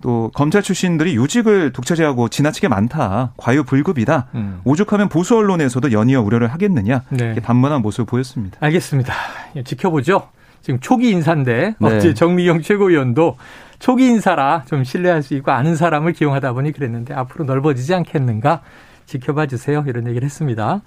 또 0.04 0.30
검찰 0.34 0.60
출신들이 0.60 1.16
요직을 1.16 1.72
독차지하고 1.72 2.28
지나치게 2.28 2.68
많다. 2.68 3.32
과유불급이다. 3.38 4.26
음. 4.34 4.60
오죽하면 4.64 5.08
보수 5.08 5.34
언론에서도 5.34 5.92
연이어 5.92 6.20
우려를 6.20 6.48
하겠느냐. 6.48 7.04
네. 7.08 7.34
단문한 7.36 7.80
모습을 7.80 8.04
보였습니다. 8.04 8.58
알겠습니다. 8.60 9.14
예, 9.56 9.62
지켜보죠. 9.62 10.28
지금 10.60 10.78
초기 10.80 11.08
인사인데 11.08 11.76
네. 11.78 11.88
어제 11.88 12.12
정미경 12.12 12.60
최고위원도 12.60 13.38
초기 13.78 14.04
인사라 14.08 14.64
좀 14.66 14.84
신뢰할 14.84 15.22
수 15.22 15.32
있고 15.36 15.52
아는 15.52 15.74
사람을 15.74 16.12
기용하다 16.12 16.52
보니 16.52 16.72
그랬는데 16.72 17.14
앞으로 17.14 17.46
넓어지지 17.46 17.94
않겠는가 17.94 18.60
지켜봐 19.06 19.46
주세요. 19.46 19.82
이런 19.86 20.06
얘기를 20.06 20.26
했습니다. 20.26 20.82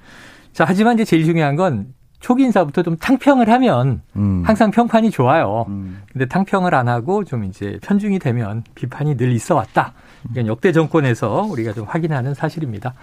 자, 0.54 0.64
하지만 0.68 0.94
이제 0.94 1.06
제일 1.06 1.26
중요한 1.26 1.56
건 1.56 1.88
초기 2.20 2.44
인사부터 2.44 2.82
좀 2.84 2.98
탕평을 2.98 3.50
하면 3.50 4.02
음. 4.16 4.44
항상 4.46 4.72
평판이 4.72 5.12
좋아요. 5.12 5.66
음. 5.70 6.02
근데 6.12 6.26
탕평을 6.28 6.74
안 6.74 6.88
하고 6.88 7.24
좀 7.24 7.44
이제 7.44 7.78
편중이 7.84 8.20
되면 8.20 8.64
비판이 8.76 9.18
늘 9.18 9.32
있어 9.34 9.56
왔다. 9.56 9.94
이건 10.32 10.48
역대 10.48 10.72
정권에서 10.72 11.44
우리가 11.44 11.74
좀 11.74 11.86
확인하는 11.86 12.34
사실입니다. 12.34 12.94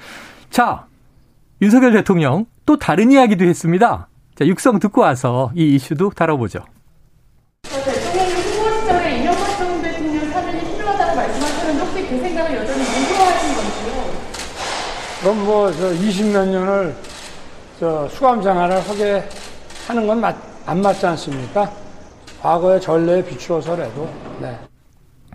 자, 0.50 0.87
윤석열 1.62 1.92
대통령 1.92 2.47
또 2.66 2.76
다른 2.78 3.12
이야기도 3.12 3.44
했습니다. 3.44 4.09
자, 4.35 4.44
육성 4.47 4.80
듣고 4.80 5.02
와서 5.02 5.52
이 5.54 5.75
이슈도 5.76 6.11
다뤄보죠. 6.11 6.64
대통령이 7.62 8.33
후보 8.35 8.80
시절에 8.80 9.18
이명박 9.21 9.59
전 9.59 9.80
대통령 9.83 10.30
사면이 10.33 10.61
필요하다고 10.76 11.16
말씀하셨는데 11.16 11.80
혹시 11.85 12.09
그 12.09 12.21
생각을 12.21 12.56
여전히 12.56 12.80
유효하신 12.83 13.54
건지요? 13.54 14.14
그럼 15.23 15.44
뭐 15.47 15.73
저 15.73 15.88
20몇 15.92 16.49
년을 16.49 16.94
저 17.85 18.09
수감 18.09 18.41
생활을 18.41 18.81
하게 18.81 19.23
하는 19.87 20.07
건안 20.07 20.81
맞지 20.81 21.05
않습니까? 21.05 21.71
과거의 22.41 22.81
전례에 22.81 23.23
비추어서라도 23.23 24.09
네. 24.41 24.59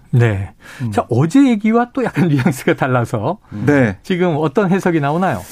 네. 0.09 0.51
자, 0.91 1.05
어제 1.11 1.47
얘기와 1.47 1.91
또 1.93 2.03
약간 2.03 2.25
뉘앙스가 2.29 2.73
달라서 2.73 3.37
네. 3.51 3.99
지금 4.01 4.35
어떤 4.39 4.71
해석이 4.71 4.99
나오나요? 4.99 5.43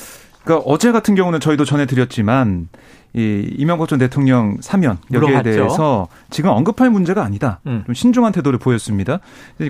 그러니까 0.43 0.67
어제 0.67 0.91
같은 0.91 1.13
경우는 1.13 1.39
저희도 1.39 1.65
전해드렸지만 1.65 2.67
이 3.13 3.55
이명박 3.57 3.87
전 3.87 3.99
대통령 3.99 4.57
사면 4.59 4.97
여기에 5.11 5.29
물어봤죠. 5.29 5.49
대해서 5.49 6.07
지금 6.29 6.51
언급할 6.51 6.89
문제가 6.89 7.23
아니다. 7.23 7.59
음. 7.65 7.83
좀 7.85 7.95
신중한 7.95 8.31
태도를 8.31 8.59
보였습니다. 8.59 9.19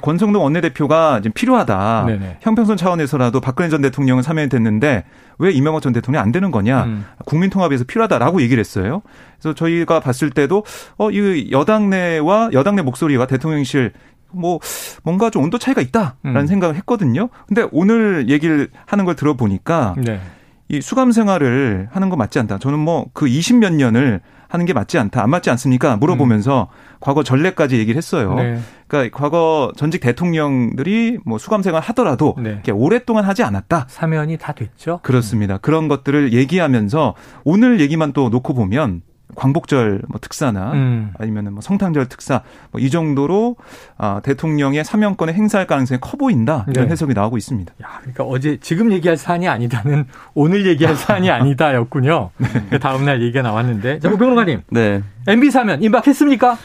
권성동 0.01 0.44
원내대표가 0.44 1.22
지금 1.22 1.34
필요하다. 1.34 2.03
네네. 2.08 2.38
형평성 2.41 2.75
차원에서라도 2.75 3.39
박근혜 3.39 3.70
전 3.70 3.82
대통령은 3.82 4.24
사면이 4.24 4.50
됐는데 4.50 5.06
왜 5.39 5.51
이명박 5.51 5.82
전 5.82 5.94
대통령이 5.94 6.22
안 6.22 6.32
되는 6.32 6.51
거냐? 6.51 6.84
음. 6.86 7.06
국민 7.25 7.50
통합에서 7.50 7.84
필요하다라고 7.86 8.41
얘기를 8.41 8.60
했어요. 8.60 9.01
그래서 9.39 9.53
저희가 9.53 10.00
봤을 10.00 10.29
때도 10.29 10.63
어, 10.98 11.12
이 11.12 11.50
여당 11.51 11.89
내와 11.89 12.50
여당 12.53 12.75
내 12.75 12.82
목소리와 12.82 13.27
대통령실 13.27 13.94
뭐 14.32 14.60
뭔가 15.03 15.29
좀 15.29 15.44
온도 15.44 15.58
차이가 15.58 15.82
있다라는 15.82 16.15
음. 16.25 16.48
생각을 16.48 16.75
했거든요. 16.77 17.29
근데 17.48 17.65
오늘 17.72 18.29
얘기를 18.29 18.70
하는 18.86 19.06
걸 19.06 19.15
들어보니까 19.15 19.96
네. 19.98 20.20
이 20.69 20.81
수감 20.81 21.12
생활을 21.12 21.88
하는 21.91 22.09
거 22.09 22.15
맞지 22.15 22.39
않다. 22.39 22.59
저는 22.59 22.79
뭐 22.79 23.05
그 23.13 23.27
20 23.27 23.57
몇 23.57 23.74
년을 23.74 24.21
하는 24.50 24.65
게 24.65 24.74
맞지 24.74 24.97
않다. 24.97 25.21
안 25.24 25.29
맞지 25.29 25.50
않습니까? 25.50 25.97
물어보면서 25.97 26.69
과거 27.00 27.24
전례까지 27.24 27.77
얘기를 27.77 27.97
했어요. 27.97 28.31
음. 28.31 28.36
네. 28.38 28.59
그러니까 28.88 29.17
과거 29.17 29.71
전직 29.75 30.00
대통령들이 30.01 31.17
뭐 31.25 31.38
수감 31.38 31.62
생활 31.62 31.81
하더라도 31.83 32.36
네. 32.38 32.51
이렇게 32.51 32.71
오랫동안 32.71 33.25
하지 33.25 33.43
않았다. 33.43 33.88
사면이 33.89 34.38
다 34.38 34.53
됐죠. 34.53 35.00
그렇습니다. 35.03 35.57
그런 35.57 35.88
것들을 35.88 36.33
얘기하면서 36.33 37.15
오늘 37.43 37.79
얘기만 37.81 38.13
또 38.13 38.29
놓고 38.29 38.53
보면 38.53 39.01
광복절 39.36 40.01
뭐 40.07 40.19
특사나 40.19 40.72
음. 40.72 41.13
아니면은 41.19 41.53
뭐 41.53 41.62
성탄절 41.62 42.07
특사 42.07 42.41
뭐 42.72 42.88
이 42.88 42.89
정도로 42.89 43.57
아, 43.98 44.22
대통령의 44.24 44.86
사면권을 44.86 45.34
행사할 45.34 45.67
가능성이 45.67 46.00
커 46.00 46.15
보인다 46.15 46.65
이런 46.69 46.86
네. 46.86 46.91
해석이 46.91 47.13
나오고 47.13 47.38
있습니다. 47.38 47.74
야, 47.84 47.98
그러니까 48.00 48.24
어제 48.24 48.57
지금 48.62 48.93
얘기할 48.93 49.17
사안이 49.17 49.48
아니다는 49.48 50.05
오늘 50.34 50.65
얘기할 50.65 50.96
사안이 50.96 51.29
아니다였군요. 51.31 52.29
그 52.69 52.79
다음 52.79 53.03
날 53.03 53.22
얘기가 53.22 53.41
나왔는데. 53.41 54.00
자, 54.00 54.10
우병로가님. 54.10 54.62
네. 54.69 55.03
MB 55.27 55.51
사면 55.51 55.84
임박했습니까? 55.84 56.57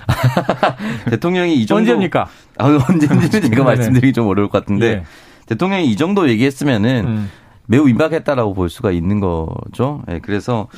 대통령이 1.11 1.57
이 1.57 1.67
정도 1.67 1.81
언제입니까? 1.81 2.29
아, 2.59 2.79
언제인지 2.89 3.31
제가 3.31 3.49
네네. 3.49 3.63
말씀드리기 3.63 4.13
좀 4.13 4.29
어려울 4.29 4.49
것 4.49 4.61
같은데 4.61 4.87
예. 4.87 5.05
대통령이 5.47 5.91
이 5.91 5.97
정도 5.97 6.29
얘기했으면은 6.29 7.05
음. 7.07 7.31
매우 7.67 7.89
임박했다라고 7.89 8.55
볼 8.55 8.71
수가 8.71 8.93
있는 8.93 9.19
거죠. 9.19 10.03
예, 10.09 10.21
그래서 10.21 10.69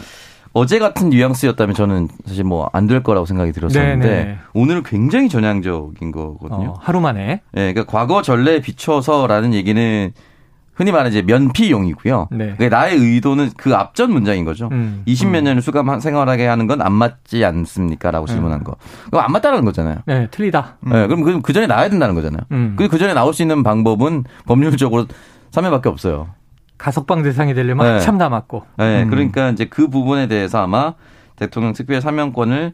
어제 0.54 0.78
같은 0.78 1.10
뉘앙스였다면 1.10 1.74
저는 1.74 2.08
사실 2.26 2.44
뭐 2.44 2.70
안 2.72 2.86
될 2.86 3.02
거라고 3.02 3.26
생각이 3.26 3.52
들었었는데 3.52 4.08
네네. 4.08 4.38
오늘은 4.54 4.82
굉장히 4.84 5.28
전향적인 5.28 6.12
거거든요. 6.12 6.70
어, 6.70 6.78
하루 6.80 7.00
만에. 7.00 7.40
예, 7.56 7.72
그러니까 7.72 7.84
과거 7.84 8.22
전례에 8.22 8.60
비춰서라는 8.60 9.52
얘기는 9.52 10.12
흔히 10.74 10.90
말하는 10.90 11.10
이제 11.12 11.22
면피용이고요. 11.22 12.28
네. 12.32 12.54
그러니까 12.56 12.68
나의 12.76 12.96
의도는 12.98 13.50
그 13.56 13.74
앞전 13.76 14.12
문장인 14.12 14.44
거죠. 14.44 14.68
음. 14.72 15.02
20몇 15.06 15.42
년을 15.42 15.62
수감 15.62 15.98
생활하게 16.00 16.46
하는 16.46 16.66
건 16.66 16.80
안 16.82 16.92
맞지 16.92 17.44
않습니까?라고 17.44 18.26
질문한 18.26 18.64
거. 18.64 18.76
그럼 19.10 19.24
안 19.24 19.32
맞다라는 19.32 19.64
거잖아요. 19.64 19.98
네, 20.06 20.26
틀리다. 20.30 20.76
예, 20.86 21.06
그럼 21.06 21.22
그- 21.22 21.40
그 21.42 21.52
전에 21.52 21.66
나와야 21.66 21.88
된다는 21.88 22.14
거잖아요. 22.14 22.40
음. 22.52 22.74
그, 22.76 22.88
그 22.88 22.98
전에 22.98 23.14
나올 23.14 23.32
수 23.34 23.42
있는 23.42 23.62
방법은 23.62 24.24
법률적으로 24.46 25.06
3회밖에 25.52 25.86
없어요. 25.86 26.28
가석방 26.78 27.22
대상이 27.22 27.54
되려면 27.54 27.86
네. 27.86 27.92
한참 27.92 28.18
남았고. 28.18 28.62
예, 28.80 29.02
음. 29.02 29.10
그러니까 29.10 29.50
이제 29.50 29.64
그 29.66 29.88
부분에 29.88 30.26
대해서 30.26 30.62
아마 30.62 30.94
대통령 31.36 31.72
특별 31.72 32.00
사면권을 32.00 32.72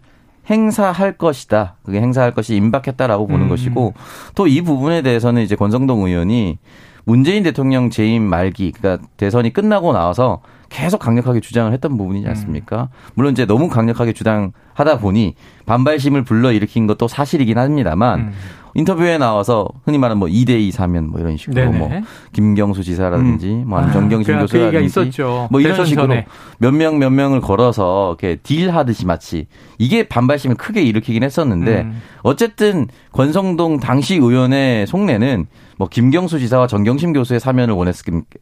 행사할 0.49 1.16
것이다. 1.16 1.76
그게 1.85 2.00
행사할 2.00 2.33
것이 2.35 2.57
임박했다라고 2.57 3.26
보는 3.26 3.47
음. 3.47 3.49
것이고 3.49 3.95
또 4.35 4.47
이 4.47 4.62
부분에 4.62 5.02
대해서는 5.02 5.42
이제 5.42 5.54
권성동 5.54 6.07
의원이 6.07 6.59
문재인 7.04 7.42
대통령 7.42 7.90
재임 7.90 8.23
말기 8.25 8.73
그러니까 8.73 9.07
대선이 9.16 9.52
끝나고 9.52 9.92
나와서 9.92 10.40
계속 10.69 10.99
강력하게 10.99 11.40
주장을 11.40 11.73
했던 11.73 11.97
부분이지 11.97 12.28
않습니까? 12.28 12.88
물론 13.14 13.33
이제 13.33 13.45
너무 13.45 13.69
강력하게 13.69 14.12
주장하다 14.12 14.99
보니 15.00 15.35
반발심을 15.66 16.23
불러 16.25 16.52
일으킨 16.52 16.87
것도 16.87 17.09
사실이긴 17.09 17.59
합니다만 17.59 18.21
음. 18.21 18.33
인터뷰에 18.75 19.19
나와서 19.19 19.69
흔히 19.85 19.99
말하는 19.99 20.19
뭐 20.19 20.29
2대2 20.29 20.71
사면 20.71 21.11
뭐 21.11 21.21
이런 21.21 21.37
식으로 21.37 21.55
네네. 21.55 21.79
뭐 21.79 21.91
김경수 22.33 22.83
지사라든지 22.85 23.49
뭐 23.67 23.79
아니면 23.79 23.91
아, 23.91 23.93
정경심 23.93 24.35
그- 24.35 24.41
그 24.41 24.47
교수라든지 24.47 24.85
있었죠. 24.87 25.49
뭐 25.50 25.61
이런 25.61 25.85
식으로. 25.85 26.15
몇명몇 26.59 27.11
명을 27.12 27.41
걸어서 27.41 28.17
이렇게 28.21 28.37
딜하듯이 28.43 29.07
마치 29.07 29.47
이게 29.79 30.07
반발심을 30.09 30.57
크게 30.57 30.83
일으키긴 30.83 31.23
했었는데 31.23 31.81
음. 31.83 32.00
어쨌든 32.23 32.87
권성동 33.12 33.81
당시 33.81 34.17
의원의 34.17 34.87
속내는 34.87 35.47
뭐 35.79 35.89
김경수 35.89 36.39
지사와 36.39 36.67
정경심 36.67 37.15
교수의 37.15 37.41
사면을 37.41 37.73
원했, 37.75 37.95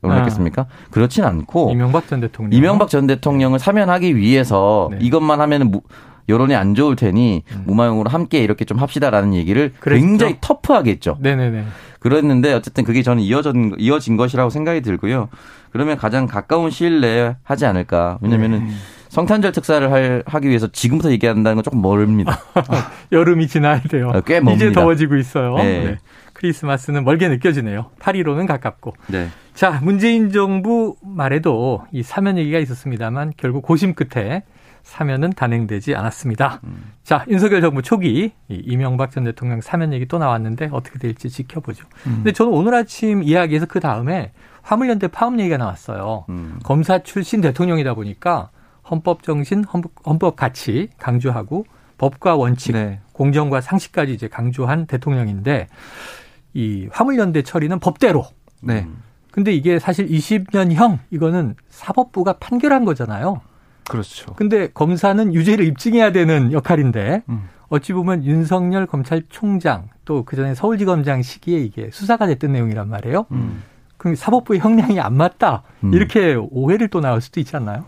원했겠습니까? 0.02 0.66
그렇진 0.90 1.22
않고 1.24 1.70
이명박 1.72 2.08
전 2.08 2.20
대통령. 2.20 2.52
이명박 2.52 2.88
전 2.88 3.06
대통령을 3.06 3.60
사면하기 3.60 4.16
위해서 4.16 4.88
네. 4.90 4.98
이것만 5.00 5.40
하면은 5.40 5.70
무- 5.70 5.82
여론이 6.28 6.54
안 6.54 6.74
좋을 6.74 6.96
테니 6.96 7.42
음. 7.52 7.62
무마용으로 7.66 8.10
함께 8.10 8.42
이렇게 8.42 8.64
좀 8.64 8.78
합시다라는 8.78 9.34
얘기를 9.34 9.72
그랬죠. 9.80 10.06
굉장히 10.06 10.36
터프하게 10.40 10.90
했죠. 10.92 11.16
네네네. 11.20 11.64
그랬는데 12.00 12.52
어쨌든 12.52 12.84
그게 12.84 13.02
저는 13.02 13.22
이어진 13.22 13.74
이어진 13.78 14.16
것이라고 14.16 14.50
생각이 14.50 14.82
들고요. 14.82 15.28
그러면 15.70 15.96
가장 15.96 16.26
가까운 16.26 16.70
시일 16.70 17.00
내에 17.00 17.36
하지 17.42 17.66
않을까. 17.66 18.18
왜냐면은 18.20 18.66
네. 18.66 18.72
성탄절 19.08 19.52
특사를 19.52 19.90
할, 19.90 20.22
하기 20.26 20.48
위해서 20.48 20.68
지금부터 20.68 21.10
얘기한다는 21.10 21.56
건 21.56 21.64
조금 21.64 21.80
멀습니다. 21.80 22.38
여름이 23.10 23.48
지나야 23.48 23.80
돼요. 23.82 24.10
어, 24.14 24.20
꽤 24.20 24.40
멉니다. 24.40 24.52
이제 24.66 24.72
더워지고 24.72 25.16
있어요. 25.16 25.56
네. 25.56 25.84
네. 25.84 25.98
크리스마스는 26.34 27.04
멀게 27.04 27.28
느껴지네요. 27.28 27.86
8일로는 27.98 28.46
가깝고. 28.46 28.94
네. 29.08 29.28
자, 29.54 29.80
문재인 29.82 30.30
정부 30.30 30.94
말에도 31.02 31.84
이 31.90 32.04
사면 32.04 32.38
얘기가 32.38 32.58
있었습니다만 32.60 33.32
결국 33.36 33.62
고심 33.62 33.94
끝에 33.94 34.44
사면은 34.82 35.30
단행되지 35.30 35.94
않았습니다. 35.94 36.60
자, 37.02 37.24
윤석열 37.28 37.60
정부 37.60 37.82
초기 37.82 38.32
이 38.48 38.62
이명박 38.64 39.10
전 39.10 39.24
대통령 39.24 39.60
사면 39.60 39.92
얘기 39.92 40.06
또 40.06 40.18
나왔는데 40.18 40.70
어떻게 40.72 40.98
될지 40.98 41.28
지켜보죠. 41.28 41.86
근데 42.02 42.32
저는 42.32 42.52
오늘 42.52 42.74
아침 42.74 43.22
이야기에서 43.22 43.66
그 43.66 43.80
다음에 43.80 44.32
화물연대 44.62 45.08
파업 45.08 45.38
얘기가 45.38 45.56
나왔어요. 45.56 46.26
음. 46.28 46.58
검사 46.62 47.02
출신 47.02 47.40
대통령이다 47.40 47.94
보니까 47.94 48.50
헌법 48.90 49.22
정신, 49.22 49.64
헌법, 49.64 49.92
헌법 50.06 50.36
가치 50.36 50.88
강조하고 50.98 51.64
법과 51.98 52.36
원칙, 52.36 52.72
네. 52.72 53.00
공정과 53.12 53.60
상식까지 53.60 54.12
이제 54.12 54.28
강조한 54.28 54.86
대통령인데 54.86 55.68
이 56.54 56.88
화물연대 56.92 57.42
처리는 57.42 57.78
법대로. 57.80 58.24
네. 58.62 58.86
근데 59.30 59.52
이게 59.52 59.78
사실 59.78 60.08
20년형 60.08 60.98
이거는 61.10 61.54
사법부가 61.68 62.34
판결한 62.34 62.84
거잖아요. 62.84 63.40
그렇죠. 63.88 64.34
근데 64.34 64.68
검사는 64.68 65.34
유죄를 65.34 65.64
입증해야 65.66 66.12
되는 66.12 66.52
역할인데 66.52 67.22
음. 67.28 67.48
어찌 67.68 67.92
보면 67.92 68.24
윤석열 68.24 68.86
검찰총장 68.86 69.88
또 70.04 70.24
그전에 70.24 70.54
서울지검장 70.54 71.22
시기에 71.22 71.58
이게 71.58 71.90
수사가 71.90 72.26
됐던 72.26 72.52
내용이란 72.52 72.88
말이에요. 72.88 73.26
음. 73.32 73.62
그럼 73.96 74.14
사법부의 74.14 74.60
형량이 74.60 75.00
안 75.00 75.14
맞다. 75.14 75.64
음. 75.84 75.92
이렇게 75.92 76.34
오해를 76.34 76.88
또 76.88 77.00
나올 77.00 77.20
수도 77.20 77.40
있지 77.40 77.56
않나요? 77.56 77.84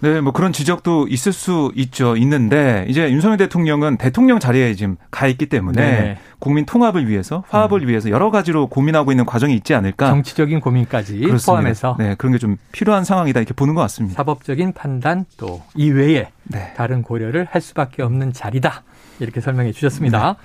네, 0.00 0.20
뭐 0.20 0.32
그런 0.32 0.52
지적도 0.52 1.08
있을 1.08 1.32
수 1.32 1.72
있죠. 1.74 2.16
있는데 2.16 2.84
이제 2.88 3.10
윤석열 3.10 3.38
대통령은 3.38 3.96
대통령 3.96 4.38
자리에 4.38 4.74
지금 4.74 4.96
가 5.10 5.26
있기 5.26 5.46
때문에 5.46 5.80
네. 5.82 6.18
국민 6.38 6.66
통합을 6.66 7.08
위해서 7.08 7.44
화합을 7.48 7.88
위해서 7.88 8.10
여러 8.10 8.30
가지로 8.30 8.66
고민하고 8.66 9.10
있는 9.10 9.24
과정이 9.24 9.54
있지 9.54 9.74
않을까. 9.74 10.08
정치적인 10.08 10.60
고민까지 10.60 11.18
그렇습니다. 11.20 11.52
포함해서 11.52 11.96
네, 11.98 12.14
그런 12.18 12.32
게 12.32 12.38
좀 12.38 12.58
필요한 12.72 13.04
상황이다 13.04 13.40
이렇게 13.40 13.54
보는 13.54 13.74
것 13.74 13.80
같습니다. 13.82 14.16
사법적인 14.16 14.74
판단 14.74 15.24
또 15.38 15.62
이외에 15.74 16.28
네. 16.44 16.74
다른 16.76 17.02
고려를 17.02 17.46
할 17.50 17.62
수밖에 17.62 18.02
없는 18.02 18.34
자리다. 18.34 18.82
이렇게 19.18 19.40
설명해 19.40 19.72
주셨습니다. 19.72 20.36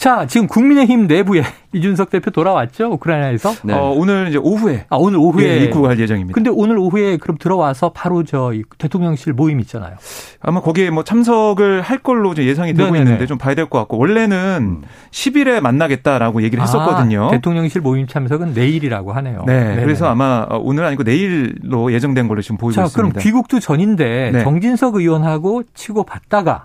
자, 0.00 0.24
지금 0.26 0.46
국민의힘 0.46 1.08
내부에 1.08 1.42
이준석 1.74 2.08
대표 2.08 2.30
돌아왔죠? 2.30 2.86
우크라이나에서. 2.92 3.52
네. 3.64 3.74
어, 3.74 3.92
오늘 3.94 4.28
이제 4.28 4.38
오후에 4.38 4.86
아, 4.88 4.96
오늘 4.96 5.18
오후에 5.18 5.44
예, 5.60 5.64
입국할 5.64 5.98
예정입니다. 6.00 6.34
근데 6.34 6.48
오늘 6.48 6.78
오후에 6.78 7.18
그럼 7.18 7.36
들어와서 7.36 7.92
바로 7.92 8.24
저이 8.24 8.62
대통령실 8.78 9.34
모임 9.34 9.60
있잖아요. 9.60 9.96
아마 10.40 10.62
거기에 10.62 10.88
뭐 10.88 11.04
참석을 11.04 11.82
할 11.82 11.98
걸로 11.98 12.32
이제 12.32 12.46
예상이 12.46 12.72
되고 12.72 12.86
네네네. 12.86 13.04
있는데 13.04 13.26
좀 13.26 13.36
봐야 13.36 13.54
될 13.54 13.66
것 13.66 13.78
같고 13.80 13.98
원래는 13.98 14.80
10일에 15.10 15.60
만나겠다라고 15.60 16.42
얘기를 16.44 16.64
했었거든요. 16.64 17.26
아, 17.26 17.30
대통령실 17.32 17.82
모임 17.82 18.06
참석은 18.06 18.54
내일이라고 18.54 19.12
하네요. 19.12 19.44
네, 19.46 19.64
네네. 19.64 19.82
그래서 19.82 20.08
아마 20.08 20.46
어, 20.48 20.58
오늘 20.62 20.86
아니고 20.86 21.02
내일로 21.02 21.92
예정된 21.92 22.26
걸로 22.26 22.40
지금 22.40 22.56
보이고 22.56 22.76
자, 22.76 22.84
있습니다. 22.84 22.96
그럼 23.10 23.22
귀국도 23.22 23.60
전인데 23.60 24.30
네. 24.32 24.44
정진석 24.44 24.94
의원하고 24.94 25.64
치고 25.74 26.04
받다가 26.04 26.64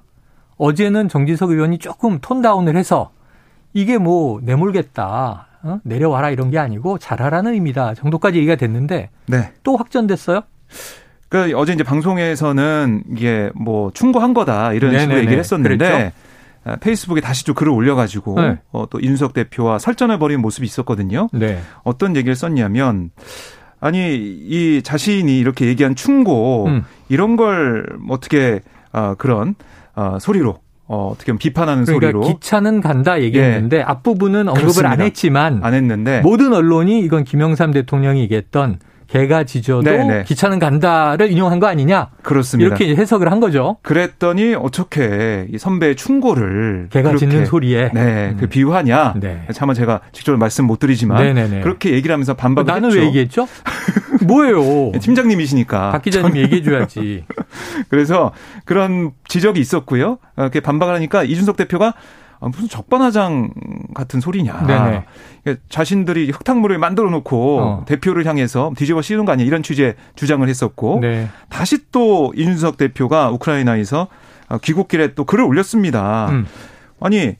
어제는 0.57 1.09
정진석 1.09 1.49
의원이 1.51 1.79
조금 1.79 2.19
톤다운을 2.21 2.77
해서 2.77 3.09
이게 3.75 3.97
뭐 3.97 4.39
내몰겠다. 4.41 5.47
어? 5.61 5.79
내려와라 5.83 6.29
이런 6.29 6.49
게 6.49 6.57
아니고 6.57 6.97
잘하라는 6.97 7.53
의미다 7.53 7.95
정도까지 7.95 8.37
얘기가 8.37 8.55
됐는데 8.55 9.09
네. 9.25 9.51
또 9.63 9.75
확전됐어요? 9.75 10.41
그 11.27 11.51
어제 11.55 11.73
이제 11.73 11.83
방송에서는 11.83 13.03
이게 13.11 13.49
뭐 13.55 13.91
충고한 13.91 14.33
거다 14.33 14.73
이런 14.73 14.91
식으로 14.91 15.07
네네네. 15.07 15.21
얘기를 15.21 15.39
했었는데 15.39 15.77
그랬죠? 15.77 16.11
아, 16.63 16.75
페이스북에 16.77 17.19
다시 17.19 17.43
좀 17.45 17.53
글을 17.53 17.71
올려가지고 17.71 18.39
네. 18.39 18.59
어, 18.71 18.85
또 18.89 18.99
이준석 18.99 19.33
대표와 19.33 19.77
설전을 19.79 20.19
벌이는 20.19 20.41
모습이 20.41 20.65
있었거든요. 20.65 21.27
네. 21.33 21.59
어떤 21.83 22.15
얘기를 22.15 22.35
썼냐면 22.35 23.09
아니 23.81 24.15
이 24.15 24.81
자신이 24.83 25.37
이렇게 25.37 25.65
얘기한 25.65 25.95
충고 25.95 26.67
음. 26.67 26.85
이런 27.09 27.35
걸 27.35 27.85
어떻게 28.09 28.61
아, 28.91 29.15
그런 29.15 29.55
아, 29.95 30.17
소리로 30.19 30.59
어, 30.87 31.09
어떻게 31.11 31.31
보면 31.31 31.39
비판하는 31.39 31.85
그러니까 31.85 32.07
소리로 32.07 32.27
예. 32.27 32.33
기차는 32.33 32.81
간다 32.81 33.21
얘기했는데 33.21 33.81
앞부분은 33.81 34.47
언급을 34.49 34.61
그렇습니다. 34.61 34.91
안 34.91 35.01
했지만 35.01 35.59
안 35.63 35.73
했는데 35.73 36.21
모든 36.21 36.53
언론이 36.53 36.99
이건 36.99 37.23
김영삼 37.23 37.71
대통령이 37.71 38.21
얘기했던 38.21 38.79
개가 39.15 39.45
짖어도 39.45 39.81
네네. 39.81 40.23
기차는 40.23 40.59
간다를 40.59 41.31
인용한 41.31 41.59
거 41.59 41.67
아니냐 41.67 42.09
그렇습니다. 42.21 42.67
이렇게 42.67 42.93
해석을 42.95 43.31
한 43.31 43.39
거죠. 43.39 43.77
그랬더니 43.81 44.55
어떻게 44.55 45.47
이 45.51 45.57
선배의 45.57 45.95
충고를 45.95 46.87
개가 46.89 47.09
그렇게 47.09 47.25
짖는 47.25 47.45
소리에 47.45 47.91
네, 47.93 48.31
음. 48.31 48.37
그 48.37 48.47
비유하냐? 48.47 49.13
네. 49.21 49.47
차마 49.53 49.73
제가 49.73 50.01
직접 50.11 50.35
말씀 50.35 50.65
못 50.65 50.79
드리지만 50.79 51.23
네네네. 51.23 51.61
그렇게 51.61 51.91
얘기를 51.91 52.13
하면서 52.13 52.33
반박을 52.33 52.67
나는 52.71 52.89
했죠. 52.89 52.99
왜 52.99 53.05
얘기했죠? 53.07 53.47
뭐예요? 54.25 54.91
팀장님이시니까. 54.99 55.91
박 55.91 56.01
기자님이 56.01 56.41
얘기해 56.41 56.63
줘야지. 56.63 57.23
그래서 57.89 58.33
그런 58.65 59.11
지적이 59.27 59.61
있었고요. 59.61 60.17
어, 60.35 60.41
이렇게 60.41 60.59
반박을 60.59 60.93
하니까 60.93 61.23
이준석 61.23 61.55
대표가 61.55 61.93
아, 62.39 62.47
무슨 62.47 62.67
적반하장 62.67 63.49
같은 63.93 64.19
소리냐. 64.19 64.65
네네. 64.65 65.03
이게 65.41 65.57
자신들이 65.69 66.31
흙탕물을 66.31 66.77
만들어 66.77 67.09
놓고 67.09 67.59
어. 67.59 67.85
대표를 67.85 68.25
향해서 68.25 68.73
뒤집어 68.75 69.01
씌우는 69.01 69.25
거 69.25 69.31
아니야. 69.31 69.45
이런 69.45 69.63
취지의 69.63 69.95
주장을 70.15 70.47
했었고 70.47 70.99
네. 71.01 71.29
다시 71.49 71.91
또 71.91 72.33
이준석 72.35 72.77
대표가 72.77 73.29
우크라이나에서 73.31 74.07
어, 74.49 74.57
귀국길에 74.59 75.13
또 75.13 75.25
글을 75.25 75.43
올렸습니다. 75.43 76.27
음. 76.29 76.45
아니 76.99 77.35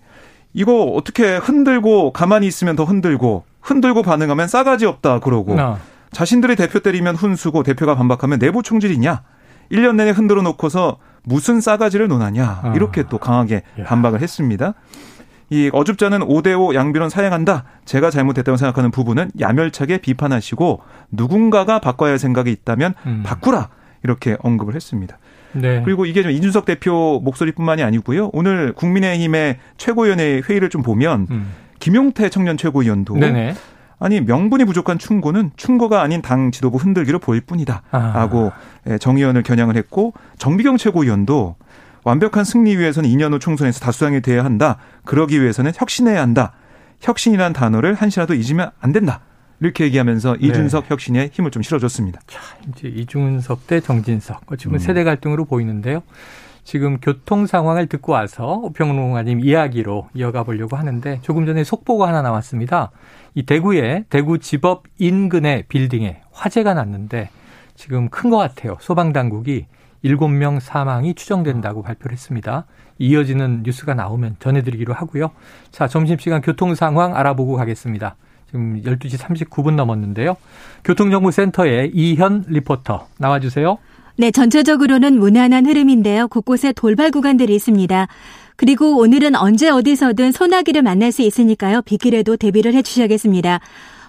이거 0.54 0.84
어떻게 0.84 1.36
흔들고 1.38 2.14
가만히 2.14 2.48
있으면 2.48 2.76
더 2.76 2.84
흔들고 2.84 3.44
흔들고 3.62 4.04
반응하면 4.04 4.48
싸가지 4.48 4.86
없다 4.86 5.20
그러고 5.20 5.60
아, 5.60 5.80
자신들의 6.12 6.56
대표 6.56 6.80
때리면 6.80 7.16
훈수고 7.16 7.64
대표가 7.64 7.96
반박하면 7.96 8.40
내부 8.40 8.64
총질이냐? 8.64 9.24
1년 9.72 9.96
내내 9.96 10.12
흔들어 10.12 10.42
놓고서 10.42 10.98
무슨 11.24 11.62
싸가지를 11.62 12.08
논하냐? 12.08 12.62
아. 12.64 12.74
이렇게 12.76 13.04
또 13.04 13.18
강하게 13.18 13.64
야. 13.80 13.84
반박을 13.84 14.22
했습니다. 14.22 14.74
이 15.50 15.70
어줍잖은 15.72 16.20
5대5 16.22 16.74
양비론 16.74 17.10
사양한다. 17.10 17.66
제가 17.86 18.10
잘못했다고 18.10 18.58
생각하는 18.58 18.92
부분은 18.92 19.32
야멸차게 19.40 20.00
비판하시고 20.00 20.82
누군가가 21.12 21.80
바꿔야 21.80 22.12
할 22.12 22.20
생각이 22.20 22.52
있다면 22.52 22.94
음. 23.06 23.24
바꾸라. 23.26 23.70
이렇게 24.04 24.38
언급을 24.42 24.76
했습니다. 24.76 25.18
네. 25.54 25.82
그리고 25.84 26.06
이게 26.06 26.22
좀 26.22 26.32
이준석 26.32 26.66
대표 26.66 27.20
목소리뿐만이 27.24 27.82
아니고요. 27.82 28.30
오늘 28.34 28.74
국민의힘의 28.74 29.58
최고위원회 29.78 30.42
회의를 30.48 30.70
좀 30.70 30.84
보면 30.84 31.28
음. 31.32 31.52
김용태 31.80 32.30
청년 32.30 32.58
최고위원도 32.58 33.16
네네. 33.16 33.56
아니 34.00 34.22
명분이 34.22 34.66
부족한 34.66 34.98
충고는 34.98 35.52
충고가 35.56 36.02
아닌 36.02 36.22
당 36.22 36.52
지도부 36.52 36.78
흔들기로 36.78 37.20
보일 37.20 37.42
아. 37.42 37.46
뿐이다라고 37.48 38.52
예, 38.88 38.98
정 38.98 39.18
의원을 39.18 39.44
겨냥을 39.44 39.76
했고 39.78 40.14
정비경 40.38 40.78
최고위원도 40.78 41.56
완벽한 42.04 42.44
승리 42.44 42.78
위해서는 42.78 43.10
2년 43.10 43.34
후 43.34 43.40
총선에서 43.40 43.80
다수당이 43.80 44.22
돼야 44.22 44.46
한다. 44.46 44.78
그러기 45.06 45.42
위해서는 45.42 45.72
혁신해야 45.76 46.22
한다. 46.22 46.54
혁신이라는 47.02 47.54
단어를 47.54 47.96
한시라도 47.96 48.36
잊으면 48.36 48.70
안 48.80 48.92
된다. 48.92 49.22
이렇게 49.60 49.86
얘기하면서 49.86 50.38
네. 50.40 50.48
이준석 50.48 50.92
혁신에 50.92 51.30
힘을 51.34 51.50
좀 51.50 51.64
실어줬습니다. 51.64 52.20
이제 52.70 52.88
이준석 52.88 53.68
대 53.68 53.80
정진석. 53.80 54.46
보면 54.46 54.60
음. 54.74 54.80
세대 54.80 55.04
갈등으로 55.04 55.46
보이는데요. 55.46 56.04
지금 56.66 56.98
교통 57.00 57.46
상황을 57.46 57.86
듣고 57.86 58.12
와서 58.12 58.70
평론가님 58.76 59.40
이야기로 59.40 60.10
이어가 60.16 60.44
보려고 60.44 60.76
하는데 60.76 61.20
조금 61.22 61.46
전에 61.46 61.64
속보가 61.64 62.08
하나 62.08 62.24
나왔습니다. 62.24 62.90
이 63.36 63.44
대구에 63.44 64.06
대구지법 64.10 64.84
인근의 64.98 65.66
빌딩에 65.70 66.22
화재가 66.32 66.74
났는데 66.74 67.30
지금 67.76 68.10
큰 68.10 68.32
것 68.32 68.38
같아요. 68.38 68.78
소방 68.82 69.14
당국이 69.14 69.68
7명 70.04 70.60
사망이 70.60 71.14
추정된다고 71.14 71.84
발표를 71.84 72.14
했습니다. 72.14 72.66
이어지는 72.98 73.62
뉴스가 73.64 73.94
나오면 73.94 74.38
전해드리기로 74.40 74.94
하고요. 74.94 75.32
자, 75.72 75.88
점심시간 75.88 76.42
교통 76.42 76.74
상황 76.74 77.16
알아보고 77.16 77.56
가겠습니다. 77.58 78.16
지금 78.48 78.82
12시 78.82 79.20
39분 79.20 79.76
넘었는데요. 79.76 80.36
교통정보센터의 80.84 81.92
이현 81.94 82.46
리포터 82.48 83.08
나와주세요. 83.20 83.78
네, 84.18 84.32
전체적으로는 84.32 85.20
무난한 85.20 85.66
흐름인데요. 85.66 86.30
곳곳에 86.30 86.72
돌발 86.72 87.12
구간들이 87.12 87.54
있습니다. 87.54 88.08
그리고 88.56 88.98
오늘은 88.98 89.36
언제 89.36 89.70
어디서든 89.70 90.32
소나기를 90.32 90.84
만날 90.84 91.12
수 91.12 91.22
있으니까요. 91.22 91.82
빗길에도 91.82 92.38
대비를 92.38 92.74
해 92.74 92.82
주셔야겠습니다. 92.82 93.60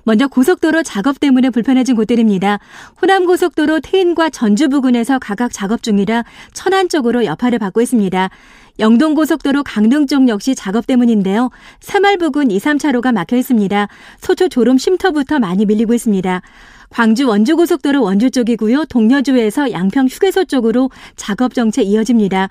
먼저 0.05 0.29
고속도로 0.29 0.85
작업 0.85 1.19
때문에 1.19 1.51
불편해진 1.51 1.97
곳들입니다. 1.97 2.61
호남 3.03 3.27
고속도로 3.27 3.81
태인과 3.81 4.31
전주 4.31 4.69
부근에서 4.69 5.19
각각 5.19 5.53
작업 5.53 5.83
중이라 5.83 6.23
천안 6.53 6.89
쪽으로 6.89 7.25
여파를 7.25 7.59
받고 7.59 7.81
있습니다. 7.81 8.31
영동 8.79 9.15
고속도로 9.15 9.65
강릉 9.65 10.07
쪽 10.07 10.29
역시 10.29 10.55
작업 10.55 10.87
때문인데요. 10.87 11.51
새말 11.81 12.19
부근 12.19 12.53
2, 12.53 12.61
3차로가 12.61 13.13
막혀 13.13 13.37
있습니다. 13.37 13.89
소초 14.21 14.49
졸음 14.49 14.79
쉼터부터 14.79 15.41
많이 15.41 15.67
밀리고 15.67 15.95
있습니다. 15.95 16.43
광주 16.91 17.29
원주고속도로 17.29 18.03
원주 18.03 18.31
쪽이고요. 18.31 18.87
동여주에서 18.87 19.73
양평 19.73 20.07
휴게소 20.07 20.45
쪽으로 20.45 20.91
작업 21.17 21.55
정체 21.55 21.83
이어집니다. 21.83 22.49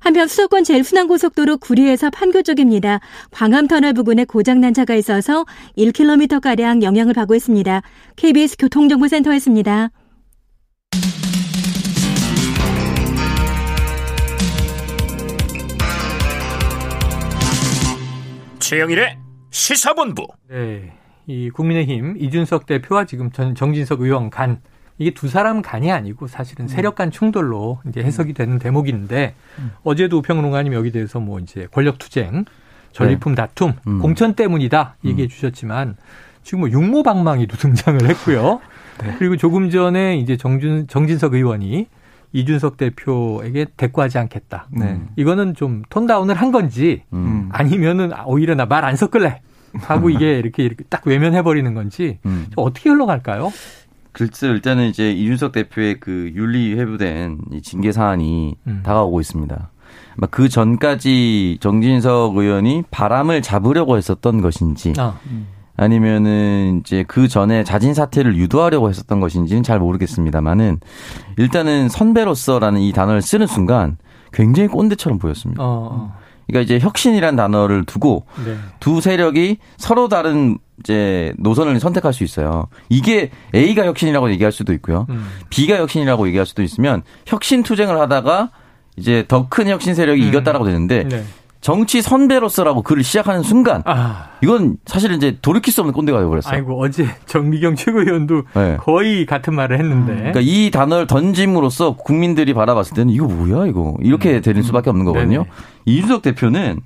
한편 0.00 0.28
수도권 0.28 0.64
제일 0.64 0.84
순환고속도로 0.84 1.58
구리에서 1.58 2.10
판교 2.10 2.42
쪽입니다. 2.42 3.00
광암터널 3.32 3.92
부근에 3.92 4.24
고장난 4.24 4.72
차가 4.72 4.94
있어서 4.94 5.44
1km가량 5.76 6.82
영향을 6.82 7.14
받고 7.14 7.34
있습니다. 7.34 7.82
KBS 8.16 8.56
교통정보센터였습니다. 8.58 9.90
최영일의 18.60 19.16
시사본부. 19.50 20.26
네. 20.50 20.92
이 21.26 21.50
국민의힘 21.50 22.16
이준석 22.18 22.66
대표와 22.66 23.04
지금 23.04 23.30
전 23.32 23.54
정진석 23.54 24.00
의원 24.00 24.30
간 24.30 24.60
이게 24.98 25.10
두 25.12 25.28
사람 25.28 25.60
간이 25.60 25.90
아니고 25.92 26.26
사실은 26.26 26.68
세력 26.68 26.94
간 26.94 27.10
충돌로 27.10 27.80
이제 27.88 28.02
해석이 28.02 28.32
되는 28.32 28.58
대목인데 28.58 29.34
음. 29.58 29.72
어제도 29.82 30.18
우평론가님 30.18 30.72
여기 30.72 30.90
대해서 30.90 31.20
뭐 31.20 31.38
이제 31.38 31.66
권력 31.70 31.98
투쟁, 31.98 32.44
전리품 32.92 33.32
네. 33.34 33.42
다툼, 33.42 33.74
음. 33.86 33.98
공천 34.00 34.34
때문이다 34.34 34.96
얘기해 35.04 35.26
음. 35.26 35.28
주셨지만 35.28 35.96
지금 36.42 36.60
뭐 36.60 36.70
육모방망이도 36.70 37.56
등장을 37.58 38.08
했고요. 38.08 38.60
네. 39.02 39.14
그리고 39.18 39.36
조금 39.36 39.68
전에 39.68 40.16
이제 40.16 40.36
정준 40.38 40.86
정진석 40.86 41.34
의원이 41.34 41.88
이준석 42.32 42.76
대표에게 42.78 43.66
대꾸하지 43.76 44.18
않겠다. 44.18 44.68
네. 44.70 45.00
이거는 45.16 45.54
좀 45.54 45.82
톤다운을 45.90 46.34
한 46.36 46.52
건지 46.52 47.02
음. 47.12 47.48
아니면은 47.52 48.12
오히려 48.26 48.54
나 48.54 48.64
말 48.66 48.84
안 48.84 48.96
섞을래 48.96 49.40
하고 49.80 50.10
이게 50.10 50.38
이렇게, 50.38 50.64
이렇게 50.64 50.84
딱 50.88 51.06
외면해 51.06 51.42
버리는 51.42 51.72
건지 51.74 52.18
음. 52.26 52.46
어떻게 52.56 52.90
흘러갈까요? 52.90 53.52
글쎄 54.12 54.48
일단은 54.48 54.88
이제 54.88 55.12
이준석 55.12 55.52
대표의 55.52 56.00
그 56.00 56.32
윤리 56.34 56.74
회부된 56.74 57.40
징계 57.62 57.92
사안이 57.92 58.56
음. 58.66 58.80
다가오고 58.82 59.20
있습니다. 59.20 59.70
그 60.30 60.48
전까지 60.48 61.58
정진석 61.60 62.36
의원이 62.36 62.84
바람을 62.90 63.42
잡으려고 63.42 63.96
했었던 63.98 64.40
것인지 64.40 64.94
아. 64.96 65.18
음. 65.26 65.48
아니면은 65.76 66.80
이제 66.80 67.04
그 67.06 67.28
전에 67.28 67.62
자진 67.62 67.92
사퇴를 67.92 68.36
유도하려고 68.36 68.88
했었던 68.88 69.20
것인지는 69.20 69.62
잘 69.62 69.78
모르겠습니다만은 69.78 70.80
일단은 71.36 71.90
선배로서라는 71.90 72.80
이 72.80 72.92
단어를 72.92 73.20
쓰는 73.20 73.46
순간 73.46 73.98
굉장히 74.32 74.68
꼰대처럼 74.68 75.18
보였습니다. 75.18 75.62
어. 75.62 76.16
어. 76.46 76.52
그러니까 76.52 76.64
이제 76.74 76.84
혁신이란 76.84 77.36
단어를 77.36 77.84
두고 77.84 78.26
네. 78.44 78.56
두 78.80 79.00
세력이 79.00 79.58
서로 79.76 80.08
다른 80.08 80.58
이제 80.80 81.32
노선을 81.38 81.80
선택할 81.80 82.12
수 82.12 82.22
있어요. 82.24 82.68
이게 82.88 83.30
A가 83.54 83.84
혁신이라고 83.86 84.30
얘기할 84.30 84.52
수도 84.52 84.72
있고요. 84.74 85.06
음. 85.10 85.26
B가 85.50 85.76
혁신이라고 85.78 86.26
얘기할 86.28 86.46
수도 86.46 86.62
있으면 86.62 87.02
혁신 87.26 87.62
투쟁을 87.62 87.98
하다가 87.98 88.50
이제 88.96 89.24
더 89.28 89.48
큰 89.48 89.68
혁신 89.68 89.94
세력이 89.94 90.22
음. 90.22 90.28
이겼다라고 90.28 90.64
되는데 90.64 91.04
네. 91.04 91.24
정치 91.66 92.00
선배로서라고 92.00 92.82
글을 92.82 93.02
시작하는 93.02 93.42
순간 93.42 93.82
아. 93.86 94.28
이건 94.40 94.76
사실 94.86 95.10
이제 95.10 95.36
돌이킬 95.42 95.72
수 95.72 95.80
없는 95.80 95.94
꼰대가 95.94 96.20
되어버렸어요. 96.20 96.54
아이고 96.54 96.80
어제 96.80 97.08
정미경 97.26 97.74
최고위원도 97.74 98.42
네. 98.54 98.76
거의 98.76 99.26
같은 99.26 99.52
말을 99.52 99.76
했는데. 99.80 100.12
음. 100.12 100.18
그러니까 100.18 100.40
이 100.44 100.70
단어를 100.70 101.08
던짐으로써 101.08 101.96
국민들이 101.96 102.54
바라봤을 102.54 102.94
때는 102.94 103.12
이거 103.12 103.26
뭐야 103.26 103.66
이거 103.66 103.96
이렇게 104.00 104.36
음. 104.36 104.42
되는 104.42 104.62
수밖에 104.62 104.90
없는 104.90 105.04
거거든요. 105.06 105.38
네네. 105.38 105.50
이준석 105.86 106.22
대표는 106.22 106.82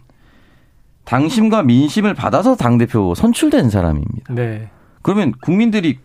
당심과 1.04 1.62
민심을 1.62 2.14
받아서 2.14 2.56
당 2.56 2.78
대표 2.78 3.14
선출된 3.14 3.68
사람입니다. 3.68 4.32
네. 4.32 4.70
그러면 5.02 5.34
국민들이 5.42 5.98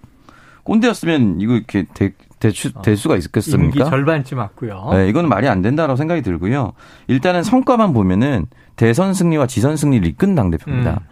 꼰대였으면 0.64 1.40
이거 1.40 1.54
이렇게 1.54 1.86
대, 1.94 2.12
대추, 2.40 2.72
어. 2.76 2.82
될 2.82 2.98
수가 2.98 3.16
있겠습니까? 3.16 3.66
임기 3.66 3.90
절반쯤 3.90 4.38
왔고요. 4.38 4.90
네, 4.92 5.08
이건 5.08 5.30
말이 5.30 5.48
안 5.48 5.62
된다라고 5.62 5.96
생각이 5.96 6.22
들고요. 6.22 6.74
일단은 7.08 7.44
성과만 7.44 7.94
보면은 7.94 8.48
대선 8.76 9.14
승리와 9.14 9.48
지선 9.48 9.78
승리를 9.78 10.08
이끈 10.08 10.36
당대표입니다. 10.36 10.92
음. 10.92 11.08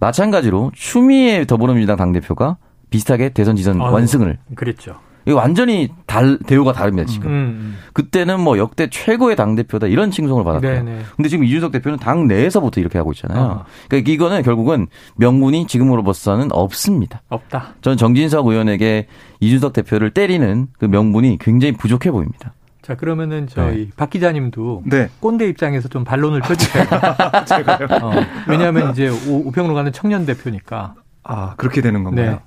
마찬가지로 0.00 0.72
추미애 0.74 1.44
더불어민주당 1.44 1.96
당대표가 1.96 2.56
비슷하게 2.90 3.30
대선 3.30 3.56
지선 3.56 3.80
아유, 3.80 3.92
완승을. 3.92 4.38
그랬죠. 4.54 4.96
이거 5.26 5.36
완전히 5.36 5.90
달, 6.06 6.38
대우가 6.38 6.72
다릅니다, 6.72 7.06
지금. 7.06 7.28
음, 7.28 7.32
음. 7.34 7.78
그때는 7.92 8.40
뭐 8.40 8.56
역대 8.56 8.88
최고의 8.88 9.36
당 9.36 9.56
대표다 9.56 9.86
이런 9.86 10.10
칭송을 10.10 10.42
받았고요. 10.42 10.72
네네. 10.72 11.02
근데 11.16 11.28
지금 11.28 11.44
이준석 11.44 11.70
대표는 11.72 11.98
당 11.98 12.26
내에서부터 12.26 12.80
이렇게 12.80 12.96
하고 12.96 13.12
있잖아요. 13.12 13.44
어. 13.44 13.64
그러니까 13.88 14.10
이거는 14.10 14.42
결국은 14.42 14.86
명분이 15.16 15.66
지금으로서는 15.66 16.48
없습니다. 16.50 17.20
없다. 17.28 17.74
저는 17.82 17.98
정진석 17.98 18.46
의원에게 18.46 19.06
이준석 19.40 19.74
대표를 19.74 20.12
때리는 20.12 20.68
그 20.78 20.86
명분이 20.86 21.36
굉장히 21.40 21.72
부족해 21.72 22.10
보입니다. 22.10 22.54
자, 22.88 22.94
그러면은 22.94 23.46
저희 23.46 23.76
네. 23.76 23.90
박 23.98 24.08
기자님도 24.08 24.84
네. 24.86 25.10
꼰대 25.20 25.46
입장에서 25.46 25.88
좀 25.88 26.04
반론을 26.04 26.40
펴주세요. 26.40 26.84
제가요? 27.46 27.86
어, 28.00 28.12
왜냐하면 28.48 28.92
이제 28.92 29.08
우평론가는 29.08 29.92
청년 29.92 30.24
대표니까. 30.24 30.94
아, 31.22 31.52
그렇게 31.58 31.82
되는 31.82 32.02
건가요? 32.02 32.30
네. 32.30 32.38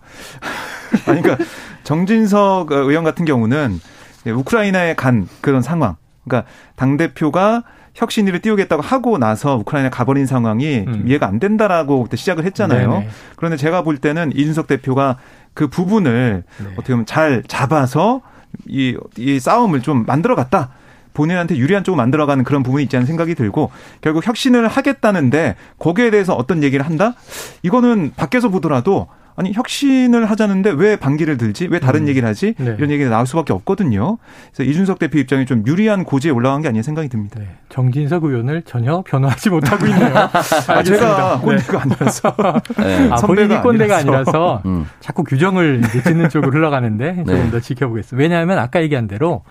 아니, 1.06 1.22
그러니까 1.22 1.46
정진석 1.84 2.72
의원 2.72 3.04
같은 3.04 3.24
경우는 3.24 3.80
우크라이나에 4.26 4.96
간 4.96 5.28
그런 5.42 5.62
상황. 5.62 5.96
그러니까 6.24 6.50
당 6.76 6.98
대표가 6.98 7.62
혁신위를 7.94 8.40
띄우겠다고 8.40 8.82
하고 8.82 9.20
나서 9.20 9.58
우크라이나 9.58 9.92
가버린 9.92 10.26
상황이 10.26 10.86
음. 10.88 11.04
이해가 11.06 11.28
안 11.28 11.38
된다라고 11.38 12.02
그때 12.02 12.18
시작을 12.18 12.46
했잖아요. 12.46 12.92
네네. 12.92 13.10
그런데 13.36 13.58
제가 13.58 13.84
볼 13.84 14.00
때는 14.00 14.32
이준석 14.34 14.66
대표가 14.66 15.18
그 15.54 15.68
부분을 15.68 16.46
네. 16.58 16.66
어떻게 16.74 16.94
보면 16.94 17.06
잘 17.06 17.44
잡아서 17.48 18.22
이, 18.68 18.98
이 19.18 19.40
싸움을 19.40 19.82
좀 19.82 20.06
만들어갔다. 20.06 20.70
본인한테 21.14 21.58
유리한 21.58 21.84
쪽을 21.84 21.98
만들어가는 21.98 22.44
그런 22.44 22.64
부분이 22.64 22.84
있지 22.84 22.96
않은 22.96 23.06
생각이 23.06 23.36
들고 23.36 23.72
결국 24.00 24.26
혁신을 24.26 24.68
하겠다는데 24.68 25.56
거기에 25.78 26.10
대해서 26.10 26.34
어떤 26.36 26.64
얘기를 26.64 26.86
한다? 26.86 27.16
이거는 27.64 28.14
밖에서 28.16 28.50
보더라도 28.50 29.08
아니 29.42 29.54
혁신을 29.54 30.30
하자는데 30.30 30.70
왜 30.78 30.96
반기를 30.96 31.36
들지? 31.38 31.66
왜 31.66 31.80
다른 31.80 32.02
음. 32.02 32.08
얘기를 32.08 32.30
하지? 32.30 32.54
네. 32.60 32.76
이런 32.78 32.92
얘기가 32.92 33.10
나올 33.10 33.26
수밖에 33.26 33.54
없거든요. 33.54 34.20
그래서 34.54 34.70
이준석 34.70 35.00
대표 35.00 35.18
입장이 35.18 35.48
좀 35.48 35.64
유리한 35.66 36.04
고지에 36.04 36.30
올라간 36.30 36.62
게 36.62 36.68
아니냐 36.68 36.84
생각이 36.84 37.10
듭니다. 37.10 37.40
네. 37.40 37.48
정진석 37.70 38.24
의원을 38.24 38.62
전혀 38.62 39.02
변호하지 39.02 39.50
못하고 39.50 39.88
있네요. 39.88 40.14
아, 40.68 40.84
제가 40.84 41.40
꼰대가 41.40 41.72
네. 41.72 41.80
아니라서 41.80 42.36
네. 42.78 43.10
아, 43.10 43.16
본인이 43.16 43.62
꼰대가 43.62 43.98
아니라서, 43.98 44.62
음. 44.68 44.86
자꾸 45.00 45.24
규정을 45.24 45.82
짓는 46.04 46.30
쪽으로 46.30 46.52
흘러가는데 46.52 47.16
조금 47.26 47.34
네. 47.34 47.50
더 47.50 47.60
지켜보겠습니다. 47.60 48.22
왜냐하면 48.22 48.60
아까 48.60 48.80
얘기한 48.84 49.08
대로 49.08 49.44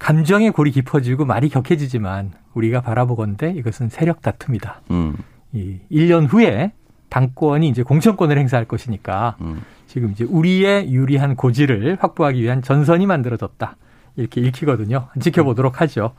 감정의 0.00 0.50
골이 0.50 0.72
깊어지고 0.72 1.26
말이 1.26 1.48
격해지지만 1.48 2.32
우리가 2.54 2.80
바라보건대 2.80 3.52
이것은 3.56 3.88
세력 3.88 4.20
다툼이다. 4.20 4.82
음. 4.90 5.16
이 5.52 5.78
1년 5.92 6.26
후에 6.28 6.72
당권이 7.08 7.68
이제 7.68 7.82
공천권을 7.82 8.38
행사할 8.38 8.66
것이니까 8.66 9.36
음. 9.40 9.62
지금 9.86 10.10
이제 10.10 10.24
우리의 10.24 10.92
유리한 10.92 11.36
고지를 11.36 11.96
확보하기 12.00 12.42
위한 12.42 12.62
전선이 12.62 13.06
만들어졌다. 13.06 13.76
이렇게 14.16 14.40
읽히거든요. 14.40 15.08
지켜보도록 15.20 15.80
하죠. 15.80 16.12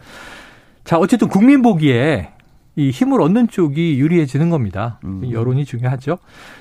자, 0.83 0.97
어쨌든 0.97 1.27
국민 1.27 1.61
보기에 1.61 2.29
이 2.75 2.91
힘을 2.91 3.21
얻는 3.21 3.49
쪽이 3.49 3.99
유리해지는 3.99 4.49
겁니다. 4.49 4.99
음. 5.03 5.29
여론이 5.29 5.65
중요하죠. 5.65 6.17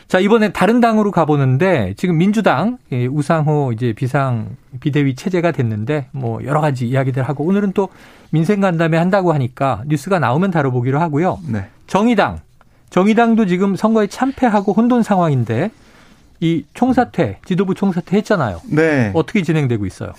자, 0.09 0.19
이번엔 0.19 0.53
다른 0.53 0.81
당으로 0.81 1.13
가보는데 1.13 1.95
지금 1.97 2.19
민주당 2.19 2.79
우상호 2.91 3.73
이제 3.73 3.93
비상 3.93 4.57
비대위 4.81 5.15
체제가 5.15 5.53
됐는데 5.53 6.09
뭐 6.11 6.45
여러 6.45 6.61
가지 6.61 6.89
이야기들 6.89 7.23
하고 7.23 7.45
오늘은 7.45 7.73
또 7.73 7.89
민생 8.31 8.61
간담회 8.61 8.99
한다고 8.99 9.33
하니까 9.33 9.85
뉴스가 9.87 10.19
나오면 10.19 10.51
다뤄보기로 10.51 10.99
하고요. 10.99 11.39
네. 11.47 11.69
정의당 11.87 12.41
정의당도 12.91 13.47
지금 13.47 13.77
선거에 13.77 14.07
참패하고 14.07 14.73
혼돈 14.73 15.03
상황인데 15.03 15.71
이 16.41 16.65
총사퇴, 16.75 17.41
지도부 17.45 17.75
총사퇴 17.75 18.17
했잖아요. 18.19 18.61
네. 18.71 19.11
어떻게 19.15 19.43
진행되고 19.43 19.87
있어요? 19.87 20.13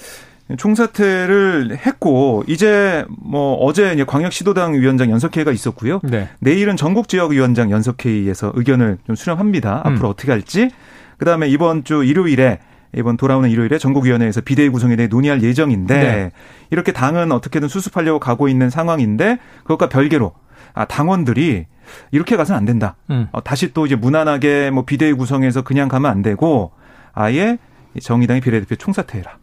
총사퇴를 0.58 1.78
했고 1.86 2.44
이제 2.48 3.06
뭐 3.10 3.54
어제 3.56 3.94
이제 3.94 4.04
광역시도당 4.04 4.74
위원장 4.74 5.12
연석회의가 5.12 5.52
있었고요. 5.52 6.00
네. 6.04 6.28
내일은 6.40 6.76
전국 6.76 7.08
지역 7.08 7.32
위원장 7.32 7.70
연석회의에서 7.70 8.54
의견을 8.56 8.98
좀 9.06 9.16
수렴합니다. 9.16 9.84
음. 9.86 9.94
앞으로 9.94 10.10
어떻게 10.10 10.32
할지. 10.32 10.72
그다음에 11.18 11.48
이번 11.48 11.84
주 11.84 12.04
일요일에 12.04 12.60
이번 12.96 13.18
돌아오는 13.18 13.48
일요일에 13.48 13.78
전국위원회에서 13.78 14.42
비대위 14.42 14.70
구성에 14.70 14.96
대해 14.96 15.08
논의할 15.08 15.44
예정인데 15.44 15.94
네. 15.94 16.32
이렇게 16.72 16.92
당은 16.92 17.32
어떻게든 17.32 17.68
수습하려고 17.68 18.20
가고 18.20 18.48
있는 18.48 18.72
상황인데 18.72 19.38
그것과 19.64 19.90
별개로 19.90 20.28
아, 20.28 20.49
당원들이 20.74 21.66
이렇게 22.12 22.38
가서는 22.38 22.58
안 22.58 22.66
된다. 22.66 22.96
음. 23.10 23.28
어, 23.32 23.44
다시 23.44 23.74
또 23.74 23.86
이제 23.86 23.96
무난하게 23.96 24.72
뭐 24.72 24.86
비대위 24.86 25.14
구성해서 25.14 25.64
그냥 25.64 25.88
가면 25.88 26.10
안 26.10 26.22
되고 26.22 26.72
아예 27.14 27.58
정의당의 28.02 28.42
비례대표 28.42 28.76
총사퇴해라. 28.76 29.38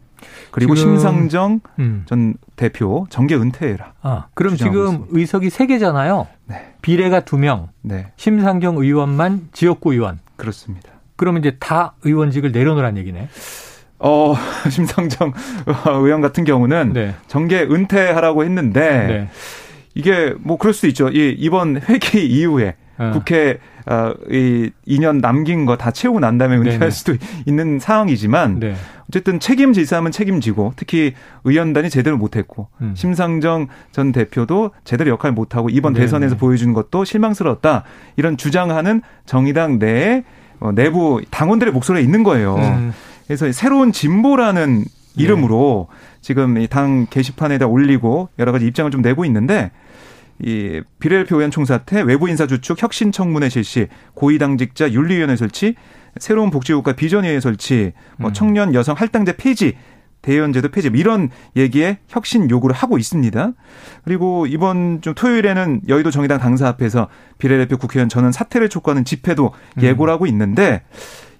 그리고 0.51 0.75
심상정 0.75 1.59
음. 1.79 2.03
전 2.07 2.35
대표 2.55 3.05
정계 3.09 3.35
은퇴해라. 3.35 3.93
아, 4.01 4.27
그럼 4.33 4.55
지금 4.55 4.85
있습니다. 4.85 5.07
의석이 5.11 5.49
세개잖아요 5.49 6.27
네. 6.45 6.73
비례가 6.81 7.19
두명 7.19 7.69
네. 7.81 8.11
심상정 8.15 8.77
의원만 8.77 9.49
지역구 9.51 9.93
의원. 9.93 10.19
그렇습니다. 10.35 10.89
그러면 11.15 11.41
이제 11.41 11.57
다 11.59 11.93
의원직을 12.03 12.51
내려놓으란 12.51 12.97
얘기네. 12.97 13.27
어, 13.99 14.35
심상정 14.69 15.33
의원 15.85 16.21
같은 16.21 16.43
경우는 16.43 16.93
네. 16.93 17.15
정계 17.27 17.63
은퇴하라고 17.63 18.43
했는데 18.43 19.07
네. 19.07 19.29
이게 19.97 20.33
뭐 20.39 20.57
그럴 20.57 20.73
수도 20.73 20.87
있죠. 20.87 21.09
이 21.09 21.35
이번 21.37 21.81
회기 21.81 22.25
이후에 22.27 22.75
어. 22.99 23.11
국회 23.13 23.59
어, 23.85 24.13
이 24.29 24.69
2년 24.87 25.21
남긴 25.21 25.65
거 25.65 25.75
다 25.77 25.91
채우고 25.91 26.19
난 26.19 26.37
다음에 26.37 26.57
은퇴할 26.57 26.79
네네. 26.79 26.89
수도 26.91 27.15
있는 27.45 27.79
상황이지만 27.79 28.59
네. 28.59 28.75
어쨌든 29.07 29.39
책임질 29.39 29.85
사람은 29.85 30.11
책임지고 30.11 30.73
특히 30.75 31.13
의원단이 31.45 31.89
제대로 31.89 32.17
못했고 32.17 32.67
음. 32.81 32.93
심상정 32.95 33.67
전 33.91 34.11
대표도 34.11 34.71
제대로 34.83 35.11
역할 35.11 35.31
못하고 35.31 35.69
이번 35.69 35.93
네네. 35.93 36.05
대선에서 36.05 36.35
보여준 36.37 36.73
것도 36.73 37.05
실망스러웠다 37.05 37.83
이런 38.17 38.35
주장하는 38.37 39.01
정의당 39.25 39.79
내에 39.79 40.23
어, 40.59 40.71
내부 40.73 41.21
당원들의 41.29 41.71
목소리가 41.73 42.03
있는 42.03 42.23
거예요. 42.23 42.55
음. 42.55 42.93
그래서 43.27 43.51
새로운 43.51 43.91
진보라는 43.91 44.85
이름으로 45.15 45.87
지금 46.21 46.57
이당 46.57 47.07
게시판에다 47.09 47.67
올리고 47.67 48.29
여러 48.39 48.51
가지 48.51 48.65
입장을 48.67 48.91
좀 48.91 49.01
내고 49.01 49.23
있는데 49.25 49.71
이 50.39 50.81
비례대표 50.99 51.37
의원 51.37 51.51
총사퇴, 51.51 52.01
외부 52.01 52.29
인사 52.29 52.47
주축, 52.47 52.81
혁신 52.81 53.11
청문회 53.11 53.49
실시, 53.49 53.87
고위 54.13 54.37
당직자 54.37 54.91
윤리위원회 54.91 55.35
설치, 55.35 55.75
새로운 56.17 56.51
복지국가 56.51 56.93
비전위원회 56.93 57.39
설치, 57.39 57.93
뭐 58.17 58.31
음. 58.31 58.33
청년 58.33 58.73
여성 58.73 58.95
할당제 58.95 59.37
폐지, 59.37 59.75
대의원제도 60.21 60.69
폐지 60.69 60.89
뭐 60.89 60.99
이런 60.99 61.29
얘기에 61.55 61.99
혁신 62.07 62.49
요구를 62.49 62.75
하고 62.75 62.97
있습니다. 62.97 63.53
그리고 64.03 64.45
이번 64.47 65.01
좀 65.01 65.13
토요일에는 65.13 65.81
여의도 65.87 66.11
정의당 66.11 66.39
당사 66.39 66.67
앞에서 66.67 67.07
비례대표 67.37 67.77
국회의원 67.77 68.09
전원 68.09 68.31
사퇴를 68.31 68.69
촉구하는 68.69 69.05
집회도 69.05 69.53
음. 69.77 69.81
예고를 69.81 70.11
하고 70.11 70.25
있는데 70.27 70.83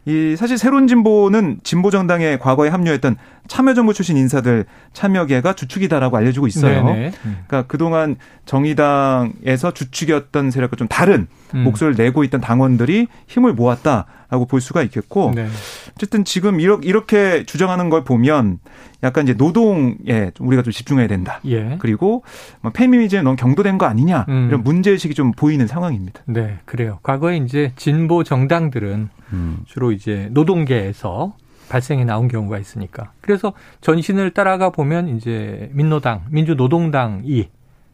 이 0.08 0.38
사실 0.38 0.58
새로운 0.58 0.88
진보는 0.88 1.60
진보 1.64 1.92
정당에 1.92 2.38
과거에 2.38 2.70
합류했던 2.70 3.18
참여정부 3.48 3.94
출신 3.94 4.16
인사들 4.16 4.66
참여계가 4.94 5.52
주축이다라고 5.52 6.16
알려지고 6.16 6.48
있어요. 6.48 6.86
네네. 6.86 7.12
음. 7.26 7.38
그러니까 7.46 7.64
그동안 7.68 8.16
정의당에서 8.46 9.74
주축이었던 9.74 10.50
세력과 10.50 10.78
좀 10.78 10.88
다른 10.88 11.28
음. 11.56 11.64
목소리를 11.66 12.02
내고 12.02 12.24
있던 12.24 12.40
당원들이 12.40 13.08
힘을 13.28 13.52
모았다 13.52 14.06
라고 14.30 14.46
볼 14.46 14.60
수가 14.60 14.84
있겠고 14.84 15.32
네. 15.34 15.48
어쨌든 15.96 16.26
지금 16.26 16.60
이렇게, 16.60 17.46
주장하는 17.46 17.90
걸 17.90 18.04
보면 18.04 18.60
약간 19.04 19.24
이제 19.24 19.34
노동에 19.34 20.32
좀 20.34 20.48
우리가 20.48 20.64
좀 20.64 20.74
집중해야 20.74 21.08
된다. 21.08 21.40
예. 21.46 21.78
그리고 21.80 22.24
뭐 22.62 22.72
페미니즘에 22.72 23.22
너무 23.22 23.36
경도된 23.36 23.78
거 23.78 23.86
아니냐 23.86 24.26
음. 24.28 24.48
이런 24.50 24.64
문제 24.64 24.92
의식이 24.92 25.14
좀 25.14 25.32
보이는 25.32 25.66
상황입니다. 25.66 26.22
네, 26.26 26.58
그래요. 26.66 27.00
과거에 27.04 27.38
이제 27.38 27.72
진보 27.76 28.24
정당들은 28.24 29.10
음. 29.34 29.60
주로 29.66 29.92
이제 29.92 30.30
노동계에서 30.32 31.36
발생해 31.70 32.06
나온 32.06 32.28
경우가 32.28 32.58
있으니까. 32.60 33.12
그래서 33.22 33.54
전신을 33.82 34.32
따라가 34.32 34.70
보면 34.70 35.10
이제 35.10 35.70
민노당, 35.74 36.24
민주노동당이 36.30 37.50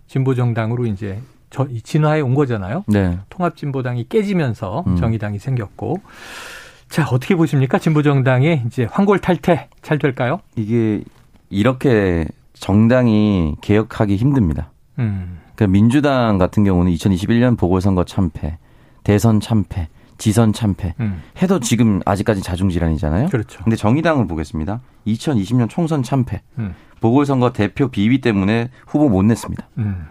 진보 0.07 0.35
정당으로 0.35 0.85
이제 0.85 1.19
저- 1.53 1.67
이 1.69 1.81
진화해 1.81 2.19
온 2.21 2.33
거잖아요. 2.33 2.83
네. 2.87 3.19
통합진보당이 3.29 4.07
깨지면서 4.09 4.83
음. 4.87 4.95
정의당이 4.97 5.37
생겼고. 5.37 6.01
자, 6.89 7.07
어떻게 7.11 7.35
보십니까? 7.35 7.77
진보정당의 7.77 8.63
이제 8.65 8.87
황골 8.91 9.19
탈퇴 9.19 9.69
잘 9.83 9.99
될까요? 9.99 10.39
이게 10.55 11.03
이렇게 11.51 12.25
정당이 12.55 13.55
개혁하기 13.61 14.15
힘듭니다. 14.15 14.71
음. 14.97 15.39
그러니까 15.55 15.71
민주당 15.71 16.37
같은 16.39 16.63
경우는 16.63 16.91
2021년 16.91 17.55
보궐선거 17.57 18.03
참패, 18.03 18.57
대선 19.03 19.39
참패, 19.39 19.89
지선 20.17 20.53
참패 20.53 20.95
음. 21.01 21.21
해도 21.41 21.59
지금 21.59 22.01
아직까지 22.05 22.41
자중질환이잖아요. 22.41 23.29
그렇죠. 23.29 23.63
근데 23.63 23.75
정의당을 23.75 24.25
보겠습니다. 24.27 24.81
2020년 25.05 25.69
총선 25.69 26.01
참패, 26.01 26.41
음. 26.57 26.73
보궐선거 26.99 27.51
대표 27.53 27.89
비위 27.89 28.21
때문에 28.21 28.69
후보 28.87 29.09
못 29.09 29.21
냈습니다. 29.23 29.67
음. 29.79 30.05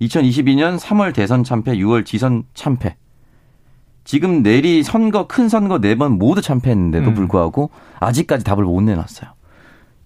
2022년 0.00 0.78
3월 0.78 1.14
대선 1.14 1.44
참패, 1.44 1.76
6월 1.76 2.04
지선 2.04 2.44
참패. 2.54 2.96
지금 4.04 4.42
내리 4.42 4.82
선거 4.82 5.26
큰 5.26 5.48
선거 5.48 5.78
네 5.78 5.94
번 5.94 6.12
모두 6.18 6.40
참패했는데도 6.40 7.10
음. 7.10 7.14
불구하고 7.14 7.70
아직까지 8.00 8.44
답을 8.44 8.64
못 8.64 8.80
내놨어요. 8.80 9.30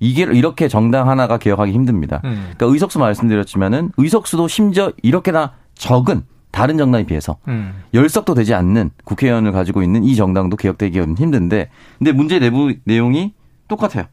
이게 0.01 0.23
이렇게 0.25 0.67
정당 0.69 1.09
하나가 1.09 1.39
개혁하기 1.39 1.73
힘듭니다. 1.73 2.21
음. 2.25 2.51
그러니까 2.57 2.67
의석수 2.67 2.99
말씀드렸지만은 2.99 3.93
의석수도 3.97 4.49
심지어 4.49 4.93
이렇게나 5.03 5.53
적은 5.77 6.23
다른 6.51 6.77
정당에 6.77 7.07
비해서 7.07 7.37
음. 7.49 7.83
열석도 7.95 8.35
되지 8.35 8.55
않는 8.55 8.91
국회의원을 9.05 9.53
가지고 9.53 9.83
있는 9.83 10.03
이 10.05 10.17
정당도 10.17 10.57
개혁되기는 10.57 11.17
힘든데 11.17 11.71
근데 11.99 12.13
문제 12.13 12.39
내부 12.41 12.75
내용이 12.85 13.33
똑같아요. 13.69 14.05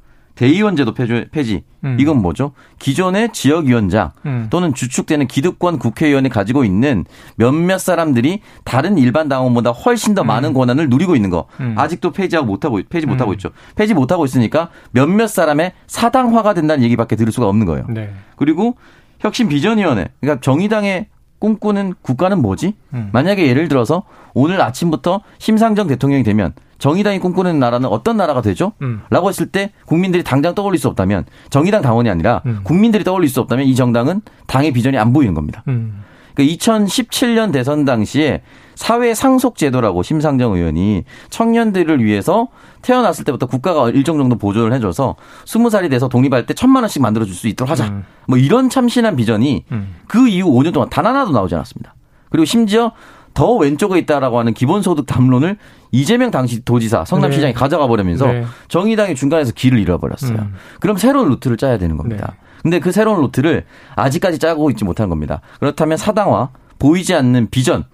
대의원제도 0.42 0.96
폐지. 0.96 1.64
음. 1.84 1.98
이건 2.00 2.20
뭐죠? 2.20 2.54
기존의 2.80 3.32
지역위원장 3.32 4.12
음. 4.26 4.48
또는 4.50 4.74
주축되는 4.74 5.28
기득권 5.28 5.78
국회의원이 5.78 6.30
가지고 6.30 6.64
있는 6.64 7.06
몇몇 7.36 7.78
사람들이 7.78 8.42
다른 8.64 8.98
일반 8.98 9.30
당원보다 9.30 9.70
훨씬 9.70 10.16
더 10.16 10.24
많은 10.24 10.54
권한을 10.54 10.90
누리고 10.90 11.16
있는 11.16 11.30
거 11.30 11.46
음. 11.60 11.76
아직도 11.78 12.12
폐지하고 12.12 12.48
못하고 12.48 12.82
폐지 12.90 13.06
못하고 13.06 13.32
음. 13.32 13.34
있죠. 13.36 13.52
폐지 13.76 13.94
못하고 13.94 14.26
있으니까 14.26 14.70
몇몇 14.90 15.28
사람의 15.28 15.74
사당화가 15.86 16.56
된다는 16.56 16.84
얘기밖에 16.86 17.16
들을 17.16 17.32
수가 17.32 17.48
없는 17.48 17.68
거예요. 17.68 17.86
네. 17.90 18.12
그리고 18.36 18.78
혁신 19.20 19.48
비전위원회 19.48 20.08
그러니까 20.22 20.42
정의당의 20.42 21.06
꿈꾸는 21.38 21.94
국가는 22.02 22.42
뭐지? 22.42 22.74
음. 22.96 23.10
만약에 23.14 23.46
예를 23.46 23.68
들어서 23.68 24.04
오늘 24.34 24.60
아침부터 24.60 25.22
심상정 25.38 25.86
대통령이 25.86 26.24
되면 26.24 26.54
정의당이 26.82 27.20
꿈꾸는 27.20 27.60
나라는 27.60 27.88
어떤 27.90 28.18
나라가 28.18 28.42
되죠? 28.42 28.74
음. 28.82 29.02
라고 29.12 29.30
했을 29.30 29.46
때 29.46 29.72
국민들이 29.86 30.24
당장 30.24 30.56
떠올릴 30.56 30.80
수 30.80 30.88
없다면 30.88 31.26
정의당 31.52 31.84
당원이 31.84 32.10
아니라 32.10 32.42
음. 32.48 32.62
국민들이 32.64 33.04
떠올릴 33.04 33.30
수 33.30 33.40
없다면 33.40 33.68
이 33.68 33.76
정당은 33.76 34.22
당의 34.48 34.74
비전이 34.74 34.98
안 34.98 35.14
보이는 35.14 35.36
겁니다. 35.36 35.64
음. 35.68 36.04
그러니까 36.34 36.56
2017년 36.56 37.54
대선 37.54 37.86
당시에 37.86 38.42
사회 38.74 39.14
상속 39.14 39.58
제도라고 39.58 40.02
심상정 40.02 40.54
의원이 40.54 41.04
청년들을 41.30 42.04
위해서 42.04 42.48
태어났을 42.82 43.26
때부터 43.26 43.46
국가가 43.46 43.90
일정 43.92 44.18
정도 44.18 44.38
보조를 44.38 44.74
해줘서 44.74 45.16
20살이 45.46 45.92
돼서 45.92 46.08
독립할 46.08 46.48
때 46.48 46.56
천만 46.56 46.82
원씩 46.82 47.00
만들어줄 47.00 47.36
수 47.36 47.48
있도록 47.48 47.70
하자. 47.70 47.90
음. 47.90 48.06
뭐 48.28 48.40
이런 48.40 48.70
참신한 48.70 49.16
비전이 49.16 49.66
음. 49.72 49.96
그 50.08 50.28
이후 50.28 50.50
5년 50.50 50.74
동안 50.74 50.90
단 50.90 51.06
하나도 51.06 51.32
나오지 51.32 51.54
않았습니다. 51.54 51.94
그리고 52.32 52.46
심지어 52.46 52.94
더 53.34 53.54
왼쪽에 53.54 53.98
있다라고 54.00 54.40
하는 54.40 54.54
기본소득 54.54 55.06
담론을 55.06 55.58
이재명 55.92 56.32
당시 56.32 56.64
도지사 56.64 57.06
성남시장이 57.06 57.54
네. 57.54 57.60
가져가 57.60 57.88
버리면서 57.88 58.28
네. 58.28 58.46
정의당이 58.68 59.16
중간에서 59.16 59.52
길을 59.54 59.80
잃어버렸어요. 59.80 60.38
음. 60.38 60.54
그럼 60.80 60.98
새로운 60.98 61.30
루트를 61.30 61.58
짜야 61.58 61.78
되는 61.78 61.98
겁니다. 61.98 62.34
네. 62.34 62.48
근데 62.62 62.80
그 62.80 62.92
새로운 62.92 63.22
루트를 63.22 63.66
아직까지 63.96 64.40
짜고 64.40 64.70
있지 64.70 64.84
못한 64.86 65.10
겁니다. 65.10 65.42
그렇다면 65.60 65.98
사당화, 65.98 66.50
보이지 66.80 67.14
않는 67.16 67.50
비전, 67.50 67.86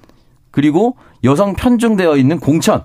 그리고 0.51 0.97
여성 1.23 1.53
편중되어 1.53 2.17
있는 2.17 2.39
공천. 2.39 2.83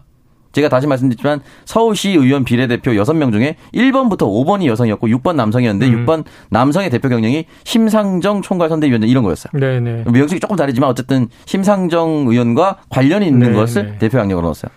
제가 0.53 0.69
다시 0.69 0.87
말씀드리지만 0.87 1.41
서울시 1.65 2.11
의원 2.11 2.45
비례대표 2.45 2.93
6명 2.93 3.33
중에 3.33 3.57
1번부터 3.75 4.19
5번이 4.21 4.67
여성이었고 4.67 5.09
6번 5.09 5.35
남성이었는데 5.37 5.87
음. 5.95 6.07
6번 6.07 6.25
남성의 6.51 6.91
대표 6.91 7.09
경력이 7.09 7.47
심상정 7.65 8.43
총괄 8.43 8.69
선대위원장 8.69 9.09
이런 9.09 9.25
거였어요. 9.25 9.51
네네. 9.59 10.05
명식이 10.13 10.41
조금 10.41 10.57
다르지만 10.57 10.91
어쨌든 10.91 11.29
심상정 11.47 12.27
의원과 12.29 12.79
관련이 12.91 13.27
있는 13.27 13.53
네, 13.53 13.55
것을 13.55 13.87
네. 13.93 13.99
대표 13.99 14.19
양력으로 14.19 14.47
넣었어요. 14.47 14.71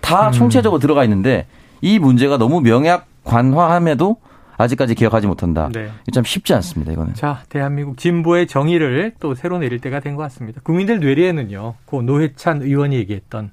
다 0.00 0.28
음. 0.28 0.32
총체적으로 0.32 0.80
들어가 0.80 1.04
있는데 1.04 1.46
이 1.80 1.98
문제가 1.98 2.38
너무 2.38 2.60
명약 2.60 3.06
관화함에도 3.24 4.16
아직까지 4.56 4.96
기억하지 4.96 5.28
못한다. 5.28 5.68
네. 5.72 5.88
참 6.12 6.24
쉽지 6.24 6.52
않습니다. 6.54 6.90
이거는. 6.92 7.14
자, 7.14 7.42
대한민국 7.48 7.96
진보의 7.96 8.48
정의를 8.48 9.12
또 9.20 9.34
새로 9.36 9.58
내릴 9.58 9.78
때가 9.78 10.00
된 10.00 10.16
것 10.16 10.22
같습니다. 10.24 10.60
국민들 10.64 10.98
뇌리에는요, 10.98 11.74
고 11.84 12.02
노회찬 12.02 12.62
의원이 12.62 12.96
얘기했던 12.96 13.52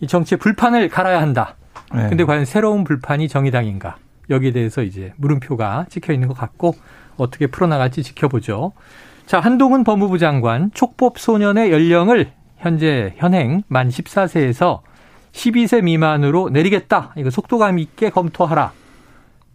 이 0.00 0.06
정치의 0.06 0.38
불판을 0.38 0.88
갈아야 0.88 1.20
한다. 1.20 1.56
네. 1.94 2.08
근데 2.08 2.24
과연 2.24 2.44
새로운 2.44 2.84
불판이 2.84 3.28
정의당인가? 3.28 3.96
여기에 4.30 4.52
대해서 4.52 4.82
이제 4.82 5.12
물음표가 5.16 5.86
찍혀 5.88 6.12
있는 6.12 6.28
것 6.28 6.34
같고 6.34 6.74
어떻게 7.16 7.48
풀어나갈지 7.48 8.02
지켜보죠. 8.02 8.72
자, 9.26 9.40
한동훈 9.40 9.84
법무부 9.84 10.18
장관 10.18 10.70
촉법 10.72 11.18
소년의 11.18 11.72
연령을 11.72 12.32
현재 12.58 13.14
현행 13.16 13.62
만 13.68 13.88
14세에서 13.88 14.80
12세 15.32 15.82
미만으로 15.82 16.48
내리겠다. 16.50 17.12
이거 17.16 17.30
속도감 17.30 17.78
있게 17.78 18.10
검토하라. 18.10 18.72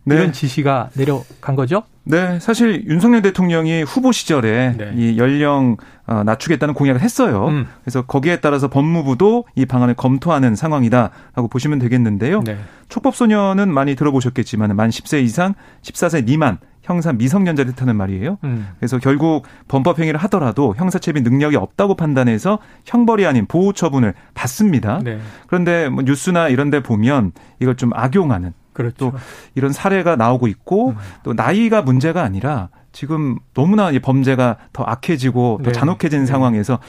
네. 0.05 0.15
이런 0.15 0.31
지시가 0.31 0.89
내려간 0.93 1.55
거죠? 1.55 1.83
네, 2.03 2.39
사실 2.39 2.85
윤석열 2.85 3.23
대통령이 3.23 3.81
후보 3.83 4.11
시절에 4.11 4.75
네. 4.77 4.93
이 4.95 5.17
연령 5.17 5.77
어, 6.05 6.23
낮추겠다는 6.23 6.75
공약을 6.75 7.01
했어요. 7.01 7.47
음. 7.47 7.67
그래서 7.81 8.03
거기에 8.03 8.37
따라서 8.37 8.69
법무부도 8.69 9.45
이 9.55 9.65
방안을 9.65 9.95
검토하는 9.95 10.55
상황이다라고 10.55 11.47
보시면 11.49 11.79
되겠는데요. 11.79 12.43
네. 12.43 12.57
촉법소년은 12.89 13.73
많이 13.73 13.95
들어보셨겠지만 13.95 14.75
만 14.75 14.89
10세 14.91 15.23
이상 15.23 15.55
14세 15.81 16.25
미만 16.25 16.59
형사 16.83 17.11
미성년자를 17.11 17.73
뜻하는 17.73 17.95
말이에요. 17.95 18.37
음. 18.43 18.67
그래서 18.77 18.99
결국 18.99 19.47
범법 19.67 19.97
행위를 19.97 20.19
하더라도 20.21 20.75
형사체비 20.77 21.21
능력이 21.21 21.55
없다고 21.55 21.95
판단해서 21.95 22.59
형벌이 22.85 23.25
아닌 23.25 23.47
보호 23.47 23.73
처분을 23.73 24.13
받습니다. 24.35 25.01
네. 25.03 25.17
그런데 25.47 25.89
뭐 25.89 26.03
뉴스나 26.03 26.49
이런 26.49 26.69
데 26.69 26.83
보면 26.83 27.31
이걸 27.59 27.75
좀 27.75 27.89
악용하는 27.95 28.53
그렇죠. 28.75 28.95
또 28.97 29.13
이런 29.55 29.71
사례가 29.71 30.15
나오고 30.15 30.47
있고 30.47 30.89
음. 30.89 30.95
또 31.23 31.33
나이가 31.33 31.81
문제가 31.81 32.21
아니라 32.21 32.69
지금 32.91 33.38
너무나 33.53 33.89
이 33.91 33.99
범죄가 33.99 34.57
더 34.71 34.83
악해지고 34.83 35.61
더 35.63 35.71
네. 35.71 35.73
잔혹해진 35.73 36.21
네. 36.21 36.25
상황에서 36.25 36.79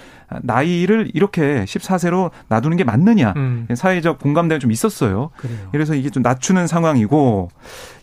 나이를 0.43 1.11
이렇게 1.15 1.65
14세로 1.65 2.31
놔두는 2.49 2.77
게 2.77 2.85
맞느냐 2.85 3.33
음. 3.37 3.67
사회적 3.75 4.19
공감대가 4.19 4.59
좀 4.59 4.71
있었어요. 4.71 5.31
그래요. 5.37 5.59
그래서 5.73 5.95
이게 5.95 6.11
좀 6.11 6.23
낮추는 6.23 6.67
상황이고 6.67 7.49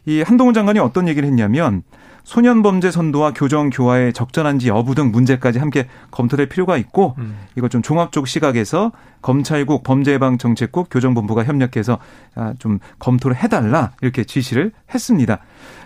이 0.05 0.21
한동훈 0.21 0.53
장관이 0.53 0.79
어떤 0.79 1.07
얘기를 1.07 1.27
했냐면 1.27 1.83
소년 2.23 2.61
범죄 2.61 2.89
선도와 2.89 3.33
교정 3.33 3.69
교화의 3.69 4.13
적절한지 4.13 4.69
여부 4.69 4.95
등 4.95 5.11
문제까지 5.11 5.59
함께 5.59 5.87
검토될 6.11 6.47
필요가 6.47 6.77
있고 6.77 7.15
음. 7.17 7.37
이걸 7.57 7.69
좀 7.69 7.81
종합적 7.81 8.27
시각에서 8.27 8.91
검찰국 9.21 9.83
범죄예방 9.83 10.37
정책국 10.37 10.87
교정본부가 10.89 11.43
협력해서 11.43 11.99
아, 12.35 12.53
좀 12.59 12.79
검토를 12.99 13.35
해달라 13.35 13.91
이렇게 14.01 14.23
지시를 14.23 14.71
했습니다. 14.93 15.39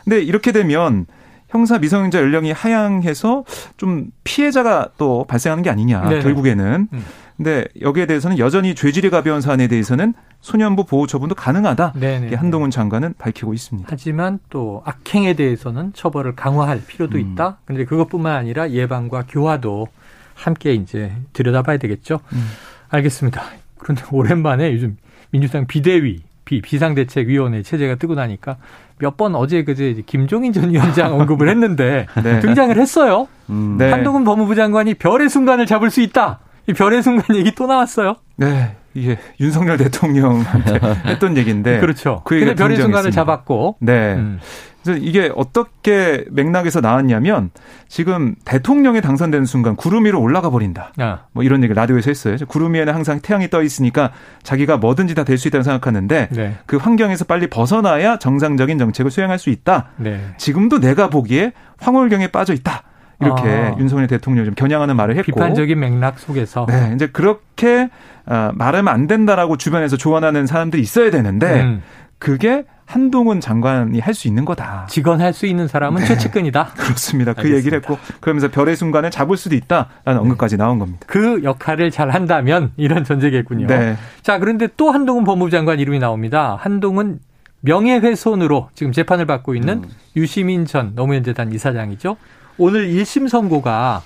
근데 0.04 0.22
이렇게 0.22 0.52
되면 0.52 1.08
형사 1.50 1.80
미성년자 1.80 2.20
연령이 2.20 2.52
하향해서 2.52 3.44
좀 3.78 4.08
피해자가 4.24 4.90
또 4.98 5.26
발생하는 5.28 5.64
게 5.64 5.70
아니냐 5.70 6.08
네네. 6.08 6.22
결국에는. 6.22 6.88
음. 6.92 7.06
근데 7.38 7.66
여기에 7.82 8.08
대해서는 8.08 8.40
여전히 8.40 8.74
죄질이 8.74 9.10
가벼운 9.12 9.42
사안에 9.42 9.68
대해서는 9.68 10.14
소년부 10.42 10.86
보호 10.86 11.08
처분도 11.08 11.36
가능하다. 11.36 11.94
네네. 11.94 12.20
이렇게 12.22 12.36
한동훈 12.36 12.70
장관은 12.72 13.16
밝히고 13.18 13.54
있습니다. 13.54 13.88
하지만 13.92 14.40
또 14.50 14.82
악행에 14.86 15.34
대해서는 15.34 15.92
처벌을 15.94 16.36
강화할 16.36 16.82
필요도 16.86 17.18
음. 17.18 17.22
있다. 17.34 17.58
그런데 17.66 17.86
그것뿐만 17.86 18.34
아니라 18.36 18.70
예방과 18.70 19.26
교화도 19.28 19.88
함께 20.36 20.74
이제 20.74 21.12
들여다봐야 21.34 21.78
되겠죠. 21.78 22.20
음. 22.34 22.48
알겠습니다. 22.90 23.42
그런데 23.78 24.04
오랜만에 24.12 24.72
요즘 24.74 24.98
민주당 25.32 25.68
비대위 25.68 26.22
비 26.46 26.62
비상대책위원회 26.62 27.62
체제가 27.64 27.96
뜨고 27.96 28.16
나니까 28.16 28.56
몇 29.00 29.18
번 29.18 29.36
어제 29.36 29.64
그제 29.64 30.02
김종인 30.06 30.54
전 30.54 30.70
위원장 30.72 31.14
언급을 31.20 31.50
했는데 31.50 32.08
네. 32.24 32.40
등장을 32.40 32.76
했어요. 32.78 33.28
음. 33.50 33.76
네. 33.78 33.92
한동훈 33.92 34.24
법무부 34.24 34.56
장관이 34.56 34.94
별의 34.96 35.30
순간을 35.30 35.66
잡을 35.66 35.90
수 35.90 36.02
있다. 36.02 36.40
이 36.68 36.74
별의 36.74 37.04
순간 37.04 37.36
얘기 37.36 37.52
또 37.54 37.68
나왔어요. 37.68 38.16
네, 38.38 38.76
이게 38.98 39.18
윤석열 39.40 39.78
대통령한테 39.78 40.80
했던 41.06 41.38
얘기인데. 41.38 41.80
그렇죠. 41.80 42.22
그 42.26 42.36
얘기가 42.36 42.56
별의 42.56 42.78
순간을. 42.78 43.12
잡았고. 43.12 43.78
네. 43.82 44.14
음. 44.16 44.40
그래서 44.84 45.02
이게 45.04 45.30
어떻게 45.36 46.24
맥락에서 46.32 46.80
나왔냐면 46.80 47.50
지금 47.90 48.36
대통령이 48.46 49.02
당선되는 49.02 49.46
순간 49.46 49.76
구름 49.76 50.06
위로 50.06 50.22
올라가 50.22 50.50
버린다. 50.50 50.94
아, 50.98 51.24
뭐 51.34 51.44
이런 51.44 51.62
얘기를 51.62 51.76
라디오에서 51.76 52.10
했어요. 52.10 52.38
구름 52.48 52.74
위에는 52.74 52.94
항상 52.94 53.20
태양이 53.22 53.50
떠 53.50 53.62
있으니까 53.64 54.12
자기가 54.44 54.78
뭐든지 54.78 55.14
다 55.14 55.24
될 55.26 55.38
수 55.38 55.50
있다고 55.50 55.64
생각하는데 55.64 56.30
네. 56.32 56.56
그 56.66 56.78
환경에서 56.78 57.26
빨리 57.26 57.48
벗어나야 57.48 58.18
정상적인 58.18 58.78
정책을 58.78 59.12
수행할 59.12 59.40
수 59.40 59.50
있다. 59.50 59.90
네. 59.98 60.22
지금도 60.38 60.80
내가 60.80 61.10
보기에 61.10 61.52
황홀경에 61.80 62.28
빠져 62.28 62.54
있다. 62.54 62.84
이렇게 63.20 63.50
아. 63.50 63.76
윤석열 63.80 64.08
대통령이 64.08 64.46
좀 64.46 64.56
겨냥하는 64.56 64.96
말을 64.96 65.18
했고. 65.18 65.26
비판적인 65.34 65.78
맥락 65.80 66.20
속에서 66.20 66.66
네, 66.70 66.92
이제 66.96 67.08
그렇게 67.08 67.42
어, 68.26 68.52
말하면 68.54 68.94
안 68.94 69.08
된다라고 69.08 69.58
주변에서 69.58 69.98
조언하는 69.98 70.46
사람들이 70.48 70.82
있어야 70.82 71.10
되는데 71.12 71.62
음, 71.62 71.82
그게 72.20 72.66
한동훈 72.86 73.42
장관이 73.42 74.00
할 74.00 74.14
수 74.14 74.28
있는 74.30 74.46
거다. 74.46 74.86
직언할 74.90 75.34
수 75.34 75.46
있는 75.46 75.68
사람은 75.68 76.02
네. 76.02 76.08
최측근이다. 76.08 76.68
그렇습니다. 76.78 77.34
그 77.34 77.40
알겠습니다. 77.40 77.58
얘기를 77.58 77.78
했고 77.80 77.98
그러면서 78.22 78.50
별의 78.50 78.78
순간을 78.78 79.12
잡을 79.12 79.36
수도 79.36 79.56
있다라는 79.56 80.22
언급까지 80.22 80.56
나온 80.56 80.80
겁니다. 80.80 81.00
그 81.08 81.44
역할을 81.44 81.92
잘 81.92 82.10
한다면 82.12 82.72
이런 82.78 83.04
전제겠군요. 83.04 83.68
네. 83.68 83.98
자, 84.22 84.40
그런데 84.40 84.68
또 84.78 84.92
한동훈 84.92 85.26
법무부 85.26 85.52
장관 85.52 85.80
이름이 85.80 86.00
나옵니다. 86.00 86.58
한동훈 86.62 87.20
명예훼손으로 87.62 88.70
지금 88.74 88.92
재판을 88.94 89.26
받고 89.26 89.56
있는 89.56 89.84
음. 89.84 89.90
유시민 90.16 90.66
전 90.66 90.94
노무현 90.96 91.24
재단 91.24 91.52
이사장이죠. 91.52 92.16
오늘 92.58 92.88
1심 92.88 93.28
선고가 93.28 94.02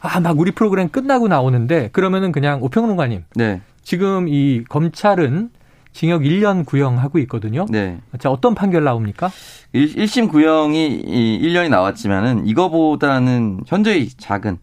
아, 0.00 0.20
막 0.20 0.38
우리 0.38 0.50
프로그램 0.50 0.88
끝나고 0.88 1.28
나오는데 1.28 1.90
그러면은 1.92 2.32
그냥 2.32 2.62
오평론가님 2.62 3.24
네. 3.34 3.60
지금 3.82 4.28
이 4.28 4.64
검찰은 4.68 5.50
징역 5.92 6.22
1년 6.22 6.66
구형하고 6.66 7.18
있거든요. 7.20 7.64
네. 7.70 7.98
자, 8.18 8.30
어떤 8.30 8.54
판결 8.54 8.84
나옵니까? 8.84 9.30
1, 9.72 10.06
심 10.06 10.28
구형이 10.28 11.00
이 11.06 11.40
1년이 11.42 11.70
나왔지만은 11.70 12.46
이거보다는 12.46 13.60
현저히 13.66 14.10
작은 14.10 14.58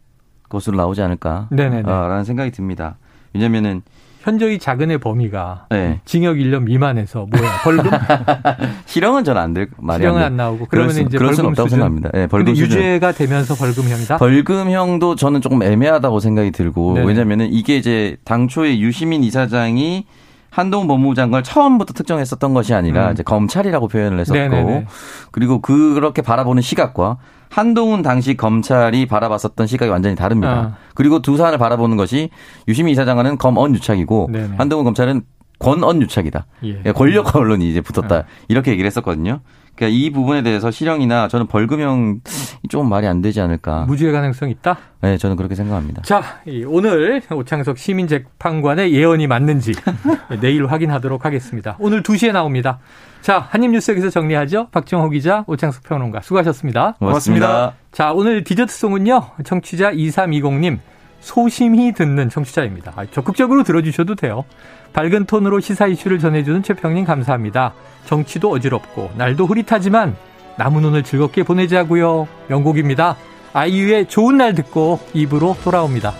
것으로 0.47 0.77
나오지 0.77 1.01
않을까. 1.01 1.47
네네네. 1.51 1.89
어, 1.89 2.07
라는 2.07 2.23
생각이 2.23 2.51
듭니다. 2.51 2.97
왜냐면은 3.33 3.81
현저히 4.23 4.57
작은의 4.57 4.99
범위가 4.99 5.65
네. 5.69 5.99
징역 6.05 6.37
1년 6.37 6.63
미만에서 6.63 7.27
뭐야 7.29 7.51
벌금 7.63 7.91
실형은 8.85 9.25
저는 9.25 9.41
안될 9.41 9.67
말이 9.77 9.99
실형은 10.01 10.23
안. 10.23 10.37
나오고 10.37 10.67
그러면 10.69 10.91
수- 10.93 11.01
이제 11.01 11.17
벌금 11.17 11.45
없다고 11.47 11.67
수준. 11.67 11.69
생각합니다. 11.69 12.09
네, 12.13 12.27
벌금 12.27 12.55
수준. 12.55 12.77
유죄가 12.79 13.11
되면서 13.11 13.53
벌금형이다. 13.55 14.17
벌금형도 14.17 15.15
저는 15.17 15.41
조금 15.41 15.61
애매하다고 15.61 16.19
생각이 16.21 16.51
들고. 16.51 16.93
왜냐면은 16.93 17.51
이게 17.51 17.75
이제 17.75 18.15
당초에 18.23 18.79
유시민 18.79 19.23
이사장이 19.25 20.05
한동훈 20.53 20.87
법무부 20.87 21.15
장관을 21.15 21.41
처음부터 21.41 21.93
특정했었던 21.93 22.53
것이 22.53 22.75
아니라 22.75 23.07
음. 23.07 23.13
이제 23.13 23.23
검찰이라고 23.23 23.87
표현을 23.87 24.19
했었고 24.19 24.37
네네네. 24.37 24.85
그리고 25.31 25.61
그렇게 25.61 26.21
바라보는 26.21 26.61
시각과 26.61 27.17
한동훈 27.49 28.03
당시 28.03 28.37
검찰이 28.37 29.07
바라봤었던 29.07 29.65
시각이 29.65 29.89
완전히 29.89 30.15
다릅니다. 30.15 30.53
아. 30.53 30.75
그리고 30.93 31.23
두 31.23 31.37
사안을 31.37 31.57
바라보는 31.57 31.97
것이 31.97 32.29
유시민 32.67 32.91
이사장은 32.91 33.39
검언 33.39 33.73
유착이고 33.73 34.29
네네. 34.31 34.55
한동훈 34.57 34.85
검찰은 34.85 35.23
권언 35.57 36.03
유착이다. 36.03 36.45
예. 36.65 36.81
예, 36.85 36.91
권력 36.91 37.35
언론이 37.35 37.67
이제 37.67 37.81
붙었다. 37.81 38.15
아. 38.15 38.23
이렇게 38.47 38.71
얘기를 38.71 38.85
했었거든요. 38.85 39.39
그러니까 39.75 39.97
이 39.97 40.09
부분에 40.11 40.43
대해서 40.43 40.71
실형이나 40.71 41.27
저는 41.27 41.47
벌금형 41.47 42.21
조금 42.69 42.89
말이 42.89 43.07
안 43.07 43.21
되지 43.21 43.41
않을까. 43.41 43.85
무죄 43.87 44.11
가능성 44.11 44.49
있다. 44.49 44.77
네, 45.01 45.17
저는 45.17 45.35
그렇게 45.35 45.55
생각합니다. 45.55 46.01
자, 46.03 46.21
이 46.45 46.63
오늘 46.65 47.21
오창석 47.29 47.77
시민 47.77 48.07
재판관의 48.07 48.93
예언이 48.93 49.27
맞는지 49.27 49.73
내일 50.41 50.65
확인하도록 50.67 51.25
하겠습니다. 51.25 51.75
오늘 51.79 52.03
2시에 52.03 52.31
나옵니다. 52.31 52.79
자, 53.21 53.39
한입뉴스 53.39 53.91
여기서 53.91 54.09
정리하죠. 54.09 54.67
박정호 54.71 55.09
기자, 55.09 55.43
오창석 55.47 55.83
평론가 55.83 56.21
수고하셨습니다. 56.21 56.95
고맙습니다. 56.99 57.73
자, 57.91 58.13
오늘 58.13 58.43
디저트송은요. 58.43 59.21
청취자 59.43 59.91
2320님 59.93 60.79
소심히 61.23 61.93
듣는 61.93 62.29
청취자입니다. 62.29 62.91
아, 62.97 63.05
적극적으로 63.05 63.63
들어주셔도 63.63 64.15
돼요. 64.15 64.43
밝은 64.91 65.25
톤으로 65.25 65.61
시사 65.61 65.87
이슈를 65.87 66.19
전해주는 66.19 66.61
최평님 66.63 67.05
감사합니다. 67.05 67.73
정치도 68.05 68.51
어지럽고 68.51 69.09
날도 69.15 69.45
흐릿하지만 69.45 70.17
남은 70.57 70.83
오늘 70.83 71.01
즐겁게 71.01 71.43
보내자고요. 71.43 72.27
명곡입니다. 72.49 73.15
아이유의 73.53 74.07
좋은 74.07 74.37
날 74.37 74.53
듣고 74.53 74.99
입으로 75.13 75.55
돌아옵니다. 75.63 76.13